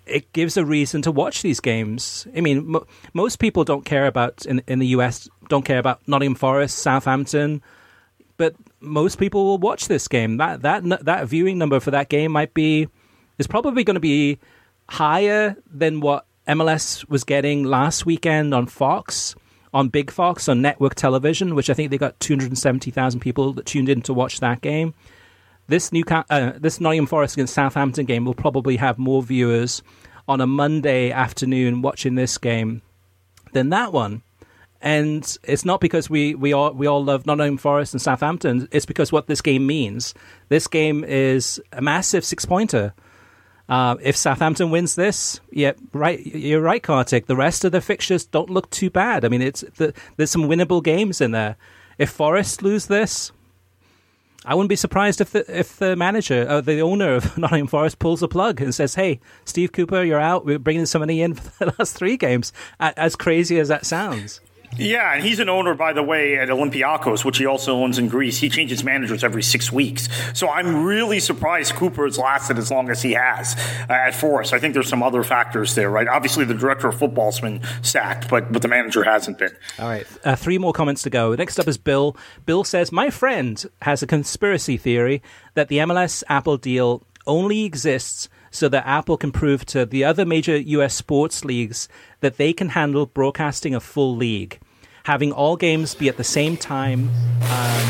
[0.09, 2.27] it gives a reason to watch these games.
[2.35, 6.05] I mean, mo- most people don't care about in in the US don't care about
[6.07, 7.61] Nottingham Forest, Southampton,
[8.37, 10.37] but most people will watch this game.
[10.37, 12.87] That that that viewing number for that game might be
[13.37, 14.39] is probably going to be
[14.89, 19.35] higher than what MLS was getting last weekend on Fox,
[19.73, 23.89] on Big Fox on network television, which I think they got 270,000 people that tuned
[23.89, 24.93] in to watch that game.
[25.67, 29.81] This new uh, this Nottingham Forest against Southampton game will probably have more viewers
[30.27, 32.81] on a Monday afternoon watching this game
[33.53, 34.23] than that one.
[34.81, 38.67] And it's not because we, we all we all love Nottingham Forest and Southampton.
[38.71, 40.13] It's because what this game means.
[40.49, 42.93] This game is a massive six pointer.
[43.67, 47.25] Uh, if Southampton wins this, yeah, right, you're right, Kartik.
[47.25, 49.25] The rest of the fixtures don't look too bad.
[49.25, 51.57] I mean, it's the, there's some winnable games in there.
[51.97, 53.33] If Forest lose this,
[54.45, 57.99] I wouldn't be surprised if the if the manager, uh, the owner of Nottingham Forest,
[57.99, 60.45] pulls the plug and says, "Hey, Steve Cooper, you're out.
[60.45, 64.39] We're bringing somebody in for the last three games." As crazy as that sounds.
[64.75, 68.09] Yeah, and he's an owner, by the way, at Olympiacos, which he also owns in
[68.09, 68.37] Greece.
[68.37, 70.07] He changes managers every six weeks.
[70.33, 73.55] So I'm really surprised Cooper has lasted as long as he has
[73.89, 74.53] uh, at Forest.
[74.53, 76.07] I think there's some other factors there, right?
[76.07, 79.55] Obviously, the director of football's been sacked, but, but the manager hasn't been.
[79.79, 80.05] All right.
[80.23, 81.33] Uh, three more comments to go.
[81.33, 82.15] Next up is Bill.
[82.45, 85.23] Bill says, My friend has a conspiracy theory
[85.55, 90.25] that the MLS Apple deal only exists so that Apple can prove to the other
[90.25, 91.87] major US sports leagues
[92.21, 94.59] that they can handle broadcasting a full league.
[95.03, 97.09] Having all games be at the same time
[97.49, 97.87] um,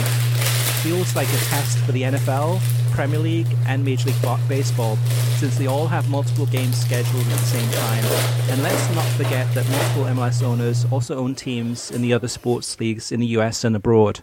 [0.81, 2.59] feels like a test for the NFL,
[2.91, 4.97] Premier League, and Major League Baseball,
[5.37, 8.03] since they all have multiple games scheduled at the same time.
[8.51, 12.79] And let's not forget that multiple MLS owners also own teams in the other sports
[12.79, 14.21] leagues in the US and abroad.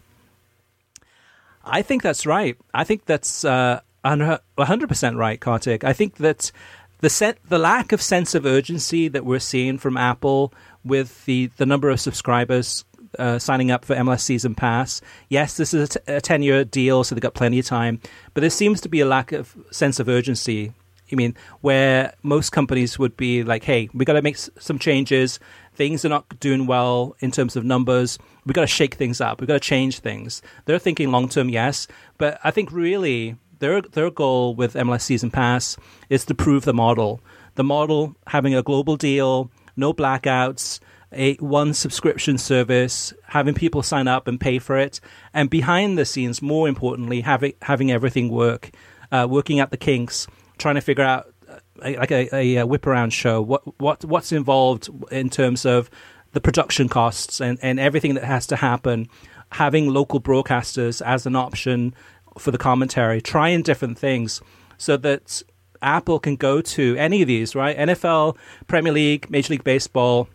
[1.64, 2.56] I think that's right.
[2.72, 5.84] I think that's uh, 100% right, Kartik.
[5.84, 6.52] I think that
[7.00, 10.52] the set, the lack of sense of urgency that we're seeing from Apple
[10.84, 12.84] with the, the number of subscribers
[13.18, 15.00] uh, signing up for MLS Season Pass.
[15.28, 18.00] Yes, this is a, t- a 10 year deal, so they've got plenty of time,
[18.32, 20.72] but there seems to be a lack of sense of urgency.
[21.12, 24.78] I mean, where most companies would be like, hey, we got to make s- some
[24.78, 25.38] changes.
[25.74, 28.18] Things are not doing well in terms of numbers.
[28.46, 29.40] we got to shake things up.
[29.40, 30.40] We've got to change things.
[30.64, 31.86] They're thinking long term, yes,
[32.18, 35.78] but I think really their their goal with MLS Season Pass
[36.10, 37.20] is to prove the model.
[37.54, 40.80] The model having a global deal, no blackouts,
[41.12, 45.00] a one subscription service, having people sign up and pay for it,
[45.32, 48.70] and behind the scenes, more importantly, having having everything work,
[49.10, 50.26] uh, working at the kinks,
[50.58, 51.58] trying to figure out uh,
[51.98, 55.88] like a, a, whip around show what what what's involved in terms of
[56.32, 59.08] the production costs and, and everything that has to happen
[59.52, 61.94] having local broadcasters as an option
[62.38, 64.40] for the commentary, trying different things
[64.76, 65.42] so that
[65.82, 67.76] Apple can go to any of these, right?
[67.76, 70.28] NFL, Premier League, Major League Baseball,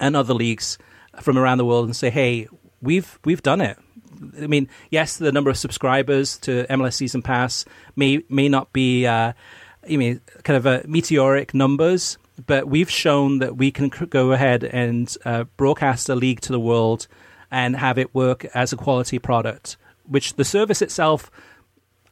[0.00, 0.78] and other leagues
[1.20, 2.48] from around the world and say, "Hey,
[2.80, 3.78] we've we've done it."
[4.40, 7.64] I mean, yes, the number of subscribers to MLS Season Pass
[7.96, 9.32] may may not be, uh,
[9.86, 14.64] you mean, kind of a meteoric numbers, but we've shown that we can go ahead
[14.64, 17.06] and uh, broadcast a league to the world
[17.50, 19.76] and have it work as a quality product
[20.12, 21.30] which the service itself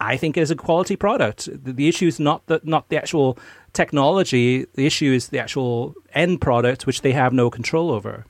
[0.00, 1.48] I think is a quality product.
[1.64, 3.38] The, the issue is not the not the actual
[3.72, 4.66] technology.
[4.74, 8.24] The issue is the actual end product, which they have no control over.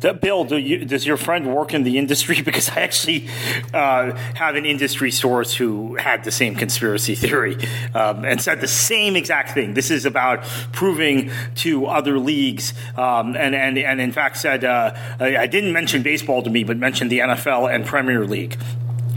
[0.00, 2.40] Bill, do you, does your friend work in the industry?
[2.44, 3.28] Because I actually
[3.72, 7.56] uh, have an industry source who had the same conspiracy theory
[7.94, 9.74] um, and said the same exact thing.
[9.74, 14.94] This is about proving to other leagues, um, and, and, and in fact said, uh,
[15.20, 18.58] I didn't mention baseball to me, but mentioned the NFL and Premier League.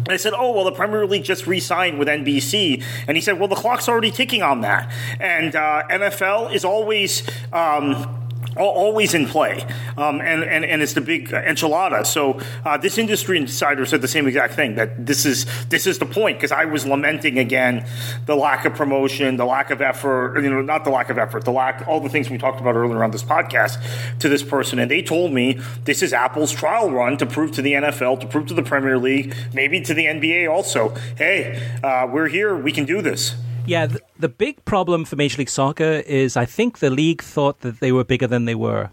[0.10, 3.50] I said, "Oh well, the Premier League just re-signed with NBC," and he said, "Well,
[3.50, 7.24] the clock's already ticking on that." And uh, NFL is always.
[7.52, 8.27] Um,
[8.58, 9.66] always in play,
[9.98, 12.06] um, and, and and it's the big enchilada.
[12.06, 16.00] So uh, this industry insider said the same exact thing that this is this is
[16.00, 17.86] the point because I was lamenting again
[18.26, 21.46] the lack of promotion, the lack of effort, you know, not the lack of effort,
[21.46, 23.78] the lack all the things we talked about earlier on this podcast
[24.20, 27.62] to this person, and they told me this is Apple's trial run to prove to
[27.62, 30.96] the NFL, to prove to the Premier League, maybe to the NBA also.
[31.18, 33.36] Hey, uh, we're here, we can do this.
[33.68, 37.62] Yeah, the, the big problem for Major League Soccer is I think the league thought
[37.62, 38.92] that they were bigger than they were.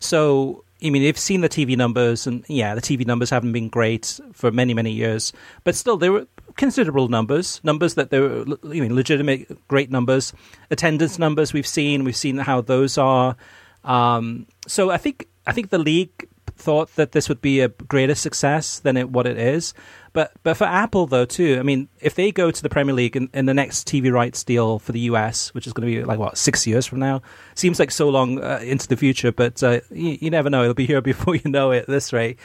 [0.00, 3.68] So, I mean, they've seen the TV numbers, and yeah, the TV numbers haven't been
[3.68, 8.44] great for many, many years, but still, they were considerable numbers, numbers that they were
[8.72, 10.32] you know, legitimate, great numbers.
[10.70, 13.36] Attendance numbers we've seen, we've seen how those are.
[13.84, 18.14] Um, so I think I think the league thought that this would be a greater
[18.14, 19.74] success than it, what it is.
[20.12, 23.16] But but for Apple though too, I mean, if they go to the Premier League
[23.16, 26.04] in, in the next TV rights deal for the US, which is going to be
[26.04, 27.22] like what six years from now,
[27.54, 30.74] seems like so long uh, into the future, but uh, you, you, never know; it'll
[30.74, 31.80] be here before you know it.
[31.80, 32.38] At this rate,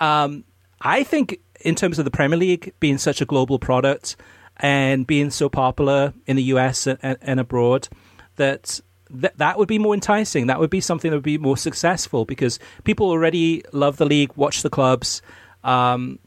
[0.00, 0.44] um,
[0.80, 4.16] I think in terms of the Premier League being such a global product
[4.56, 7.88] and being so popular in the US and, and, and abroad,
[8.36, 8.80] that
[9.14, 10.46] that that would be more enticing.
[10.48, 14.32] That would be something that would be more successful because people already love the league,
[14.36, 15.22] watch the clubs.
[15.62, 16.18] Um,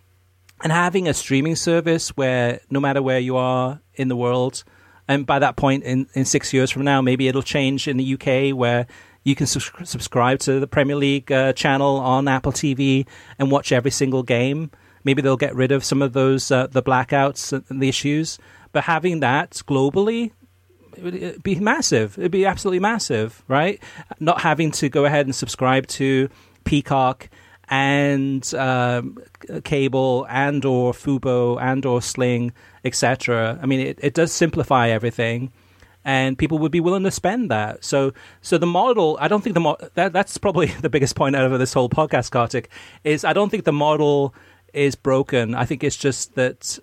[0.64, 4.64] and having a streaming service where no matter where you are in the world,
[5.08, 8.14] and by that point in, in six years from now, maybe it'll change in the
[8.14, 8.88] UK where
[9.24, 13.08] you can su- subscribe to the Premier League uh, channel on Apple TV
[13.38, 14.72] and watch every single game.
[15.04, 18.40] Maybe they'll get rid of some of those uh, the blackouts and the issues,
[18.72, 20.32] but having that globally
[20.98, 22.18] it would be massive.
[22.18, 23.82] It'd be absolutely massive, right?
[24.20, 26.30] Not having to go ahead and subscribe to
[26.64, 27.30] Peacock
[27.70, 29.18] and um,
[29.64, 33.60] cable and or Fubo and or Sling, etc.
[33.62, 35.52] I mean, it, it does simplify everything,
[36.06, 37.84] and people would be willing to spend that.
[37.84, 41.36] So, so the model, I don't think the mo- that that's probably the biggest point
[41.36, 42.70] out of this whole podcast, Kartik,
[43.04, 44.34] is I don't think the model
[44.74, 45.56] is broken.
[45.56, 46.80] I think it's just that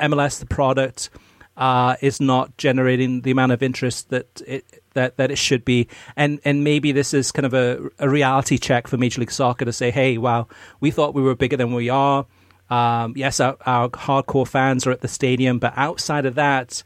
[0.00, 1.10] MLS, the product,
[1.56, 5.88] uh, is not generating the amount of interest that it that, that it should be.
[6.16, 9.64] And and maybe this is kind of a, a reality check for Major League Soccer
[9.64, 10.48] to say, hey, wow,
[10.80, 12.26] we thought we were bigger than we are.
[12.70, 16.84] Um, yes, our, our, hardcore fans are at the stadium, but outside of that,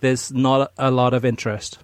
[0.00, 1.78] there's not a lot of interest.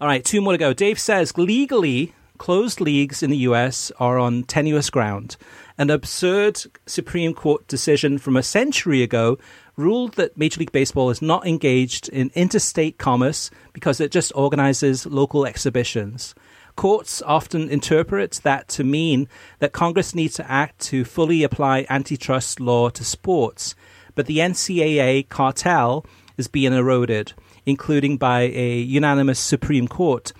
[0.00, 0.72] All right, two more to go.
[0.72, 5.36] Dave says legally, closed leagues in the US are on tenuous ground.
[5.76, 9.38] An absurd Supreme Court decision from a century ago
[9.80, 15.06] ruled that Major League Baseball is not engaged in interstate commerce because it just organizes
[15.06, 16.34] local exhibitions.
[16.76, 19.28] Courts often interpret that to mean
[19.58, 23.74] that Congress needs to act to fully apply antitrust law to sports,
[24.14, 26.06] but the NCAA cartel
[26.36, 27.32] is being eroded,
[27.66, 30.32] including by a unanimous Supreme Court.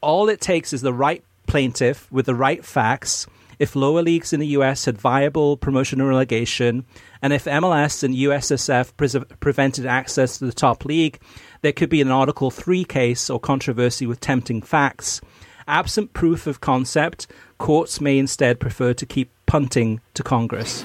[0.00, 3.26] All it takes is the right plaintiff with the right facts
[3.58, 6.84] if lower leagues in the US had viable promotion and relegation,
[7.22, 11.20] and if MLS and USSF pre- prevented access to the top league,
[11.62, 15.20] there could be an Article 3 case or controversy with tempting facts.
[15.66, 17.26] Absent proof of concept,
[17.58, 20.84] courts may instead prefer to keep punting to Congress.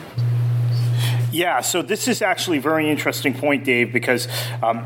[1.32, 4.28] Yeah, so this is actually a very interesting point, Dave, because
[4.62, 4.86] um,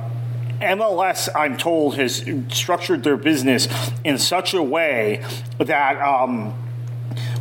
[0.61, 3.67] MLS, I'm told, has structured their business
[4.03, 5.23] in such a way
[5.59, 6.01] that.
[6.01, 6.53] Um,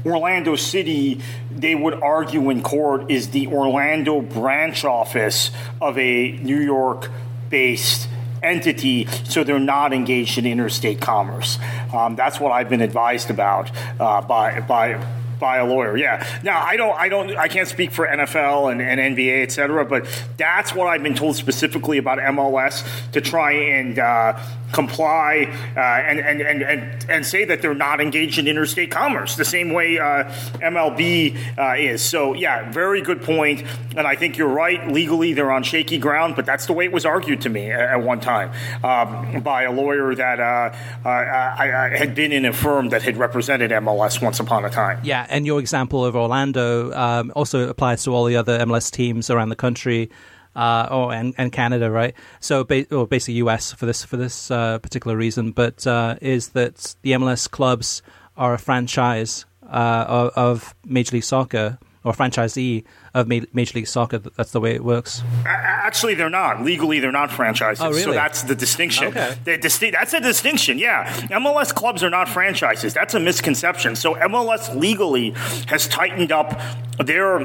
[0.07, 5.51] Orlando City, they would argue in court, is the Orlando branch office
[5.81, 7.11] of a New York
[7.51, 8.09] based
[8.43, 11.59] entity, so they're not engaged in interstate commerce.
[11.93, 15.05] Um, that's what I've been advised about uh, by by
[15.39, 15.97] by a lawyer.
[15.97, 16.27] Yeah.
[16.43, 19.85] Now I don't I don't I can't speak for NFL and, and NBA et cetera,
[19.85, 24.39] but that's what I've been told specifically about MLS to try and uh,
[24.77, 29.35] comply uh, and, and, and, and, and say that they're not engaged in interstate commerce
[29.37, 30.25] the same way uh,
[30.61, 32.03] MLB uh, is.
[32.03, 33.65] So, yeah, very good point.
[33.97, 34.87] And I think you're right.
[34.93, 37.81] Legally, they're on shaky ground, but that's the way it was argued to me at,
[37.81, 38.53] at one time
[38.85, 43.03] um, by a lawyer that uh, uh, I, I, had been in a firm that
[43.03, 45.01] had represented MLS once upon a time.
[45.03, 49.31] Yeah, and your example of Orlando um, also applies to all the other MLS teams
[49.31, 50.11] around the country
[50.57, 52.15] uh, oh, and, and Canada, right?
[52.41, 56.49] So, ba- or basically US for this for this uh, particular reason, but uh, is
[56.51, 58.03] that the MLS clubs
[58.37, 62.85] are a franchise uh, of, of Major League Soccer or franchisee
[63.15, 64.19] of Major League Soccer.
[64.19, 65.23] That's the way it works.
[65.45, 67.01] Actually, they're not legally.
[67.01, 67.83] They're not franchises.
[67.83, 68.03] Oh, really?
[68.03, 69.09] So that's the distinction.
[69.09, 69.37] Okay.
[69.45, 70.79] Disti- that's a distinction.
[70.79, 72.95] Yeah, MLS clubs are not franchises.
[72.95, 73.97] That's a misconception.
[73.97, 75.31] So MLS legally
[75.67, 76.61] has tightened up
[77.05, 77.41] their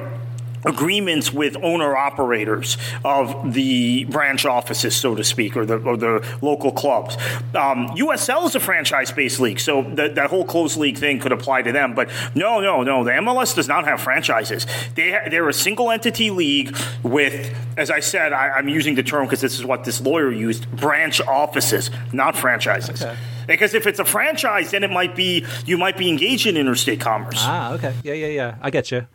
[0.66, 6.26] agreements with owner operators of the branch offices, so to speak, or the, or the
[6.41, 7.16] local clubs.
[7.55, 11.32] Um, USL is a franchise based league, so the, that whole closed league thing could
[11.32, 11.93] apply to them.
[11.95, 14.66] But no, no, no, the MLS does not have franchises.
[14.95, 19.03] They ha- they're a single entity league with, as I said, I, am using the
[19.03, 23.01] term because this is what this lawyer used branch offices, not franchises.
[23.01, 23.16] Okay.
[23.47, 26.99] Because if it's a franchise, then it might be you might be engaged in interstate
[26.99, 27.39] commerce.
[27.39, 28.55] Ah, okay, yeah, yeah, yeah.
[28.62, 29.07] I get you.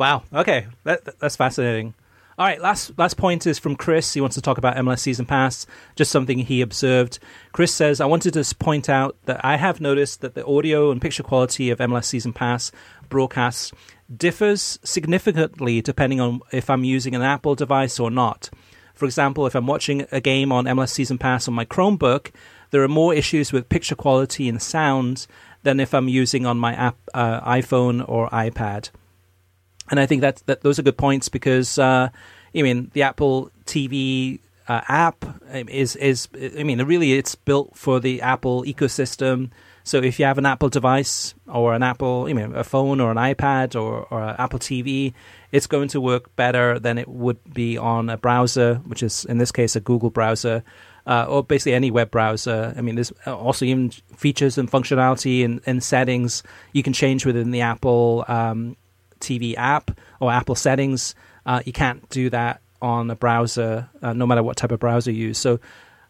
[0.00, 0.22] Wow.
[0.32, 1.92] Okay, that, that's fascinating.
[2.38, 4.14] All right, last last point is from Chris.
[4.14, 7.18] He wants to talk about MLS Season Pass, just something he observed.
[7.52, 11.02] Chris says, "I wanted to point out that I have noticed that the audio and
[11.02, 12.72] picture quality of MLS Season Pass
[13.10, 13.72] broadcasts
[14.16, 18.48] differs significantly depending on if I'm using an Apple device or not.
[18.94, 22.30] For example, if I'm watching a game on MLS Season Pass on my Chromebook,
[22.70, 25.26] there are more issues with picture quality and sound
[25.62, 28.88] than if I'm using on my app, uh, iPhone or iPad."
[29.90, 32.08] And I think that that those are good points because uh,
[32.54, 37.76] I mean the Apple TV uh, app um, is is I mean really it's built
[37.76, 39.50] for the Apple ecosystem.
[39.82, 43.10] So if you have an Apple device or an Apple, you know, a phone or
[43.10, 45.12] an iPad or or an Apple TV,
[45.50, 49.38] it's going to work better than it would be on a browser, which is in
[49.38, 50.62] this case a Google browser.
[51.06, 52.74] Uh, or basically any web browser.
[52.76, 57.52] I mean, there's also even features and functionality and, and settings you can change within
[57.52, 58.76] the Apple um,
[59.20, 59.90] TV app
[60.20, 61.14] or Apple settings.
[61.46, 65.10] Uh, you can't do that on a browser, uh, no matter what type of browser
[65.10, 65.38] you use.
[65.38, 65.60] So,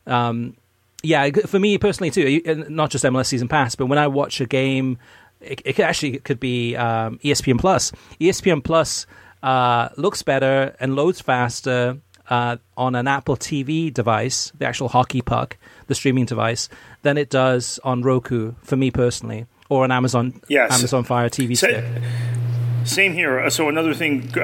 [0.07, 0.57] um,
[1.03, 4.47] yeah, for me personally too, not just MLS Season Pass, but when I watch a
[4.47, 4.99] game,
[5.41, 7.93] it, it actually it could be um, ESPN Plus.
[8.21, 9.07] ESPN Plus
[9.43, 11.99] uh, looks better and loads faster
[12.29, 15.57] uh, on an Apple TV device, the actual hockey puck,
[15.89, 16.69] the streaming device,
[17.03, 18.55] than it does on Roku.
[18.63, 20.71] For me personally, or an Amazon yes.
[20.73, 21.85] Amazon Fire TV so, stick.
[22.85, 23.41] Same here.
[23.41, 24.41] Uh, so another thing, uh,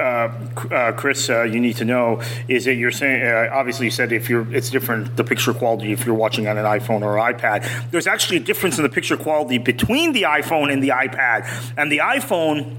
[0.71, 3.25] uh, Chris, uh, you need to know is that you're saying.
[3.25, 6.57] Uh, obviously, you said if you're, it's different the picture quality if you're watching on
[6.57, 7.89] an iPhone or iPad.
[7.91, 11.49] There's actually a difference in the picture quality between the iPhone and the iPad.
[11.77, 12.77] And the iPhone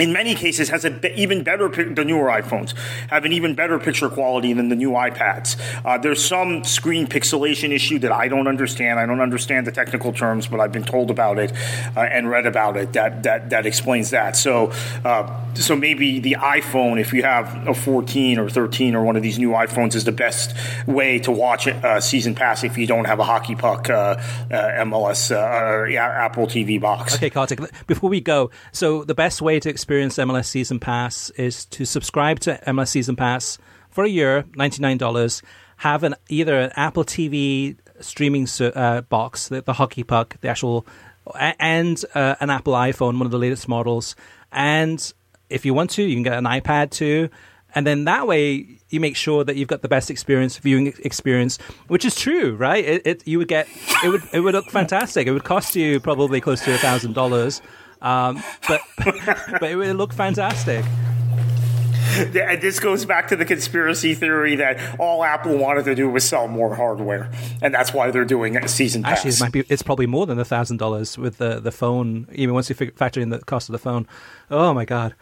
[0.00, 2.74] in many cases has an be- even better the newer iPhones
[3.08, 5.60] have an even better picture quality than the new iPads.
[5.84, 8.98] Uh, there's some screen pixelation issue that I don't understand.
[8.98, 11.52] I don't understand the technical terms, but I've been told about it
[11.96, 14.36] uh, and read about it that that that explains that.
[14.36, 14.72] So
[15.04, 19.22] uh, so maybe the iPhone, if you have a 14 or 13 or one of
[19.22, 20.54] these new iPhones, is the best
[20.86, 23.92] way to watch a uh, season pass if you don't have a hockey puck uh,
[23.92, 27.16] uh, MLS or Apple TV box.
[27.16, 27.60] Okay, Kartik.
[27.86, 32.40] Before we go, so the best way to experience MLS Season Pass is to subscribe
[32.40, 33.58] to MLS Season Pass
[33.90, 35.42] for a year, $99.
[35.78, 40.86] Have an either an Apple TV streaming uh, box, the, the, hockey puck, the actual,
[41.34, 44.14] and uh, an Apple iPhone, one of the latest models.
[44.52, 45.12] And
[45.48, 47.28] if you want to, you can get an iPad too.
[47.74, 51.58] And then that way, you make sure that you've got the best experience, viewing experience,
[51.86, 52.84] which is true, right?
[52.84, 53.68] It, it you would get
[54.02, 55.28] it would it would look fantastic.
[55.28, 57.62] It would cost you probably close to a thousand dollars,
[58.02, 60.84] um, but but it would look fantastic.
[62.10, 66.48] This goes back to the conspiracy theory that all Apple wanted to do was sell
[66.48, 67.30] more hardware,
[67.62, 69.18] and that's why they're doing a season pass.
[69.18, 72.26] Actually, it might be, it's probably more than a thousand dollars with the the phone.
[72.32, 74.08] Even once you factor in the cost of the phone.
[74.50, 75.14] Oh my god!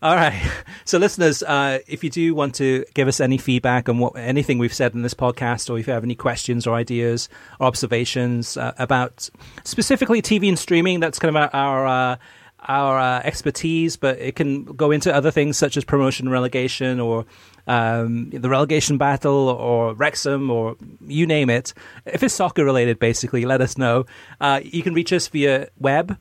[0.00, 0.40] All right.
[0.84, 4.58] So, listeners, uh, if you do want to give us any feedback on what anything
[4.58, 7.28] we've said in this podcast, or if you have any questions or ideas
[7.58, 9.28] or observations uh, about
[9.64, 11.86] specifically TV and streaming, that's kind of our.
[11.86, 12.16] Uh,
[12.62, 17.24] our uh, expertise, but it can go into other things such as promotion, relegation, or
[17.68, 20.76] um, the relegation battle, or Wrexham, or
[21.06, 21.72] you name it.
[22.04, 24.06] If it's soccer related, basically, let us know.
[24.40, 26.18] Uh, you can reach us via web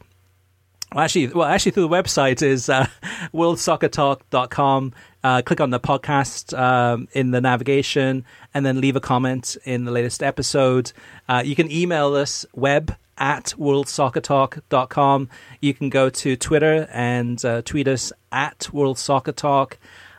[0.93, 2.87] well, actually, well, actually, through the website is uh,
[3.33, 4.93] worldsoccertalk.com.
[5.23, 8.23] Uh, click on the podcast um, in the navigation
[8.53, 10.93] and then leave a comment in the latest episode.
[11.27, 15.29] Uh, you can email us web at worldsoccertalk.com.
[15.59, 19.73] You can go to Twitter and uh, tweet us at worldsoccertalk.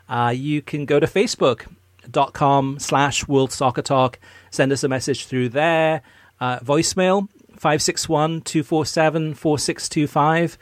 [0.07, 4.15] Uh, you can go to facebook.com slash worldsoccertalk.
[4.51, 6.01] Send us a message through there.
[6.39, 7.27] Uh, voicemail
[7.59, 10.57] 561 247 4625.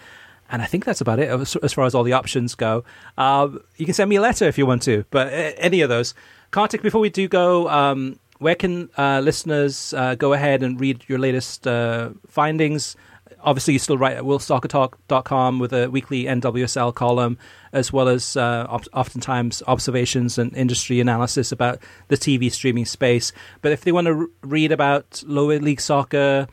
[0.49, 2.83] And I think that's about it as far as all the options go.
[3.17, 5.27] Uh, you can send me a letter if you want to, but
[5.57, 6.13] any of those.
[6.51, 11.03] Kartik, before we do go, um, where can uh, listeners uh, go ahead and read
[11.07, 12.95] your latest uh, findings?
[13.41, 17.37] obviously, you still write at worldsoccertalk.com with a weekly NWSL column,
[17.71, 21.79] as well as uh, op- oftentimes observations and industry analysis about
[22.09, 23.31] the TV streaming space.
[23.61, 26.47] But if they want to r- read about lower league soccer,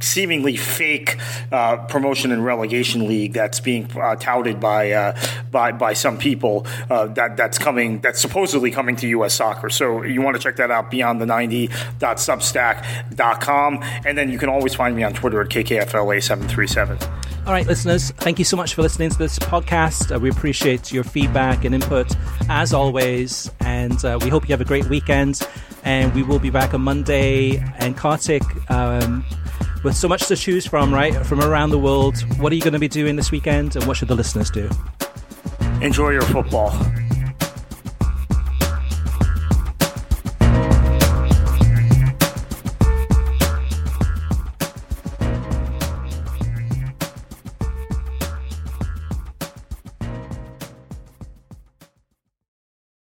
[0.00, 1.18] seemingly fake
[1.52, 5.16] uh, promotion and relegation league that's being uh, touted by uh,
[5.50, 9.34] by by some people uh, that that's coming that's supposedly coming to U.S.
[9.34, 9.68] soccer.
[9.70, 14.74] So you want to check that out beyond the 90.substack.com, and then you can always
[14.74, 17.10] find me on Twitter at kkfla737.
[17.46, 20.14] All right, listeners, thank you so much for listening to this podcast.
[20.14, 22.14] Uh, we appreciate your feedback and input
[22.50, 25.40] as always, and uh, we hope you have a great weekend.
[25.82, 27.56] And we will be back on Monday.
[27.78, 29.24] And Kartik, um,
[29.82, 32.72] with so much to choose from, right, from around the world, what are you going
[32.72, 34.68] to be doing this weekend and what should the listeners do?
[35.80, 36.70] Enjoy your football.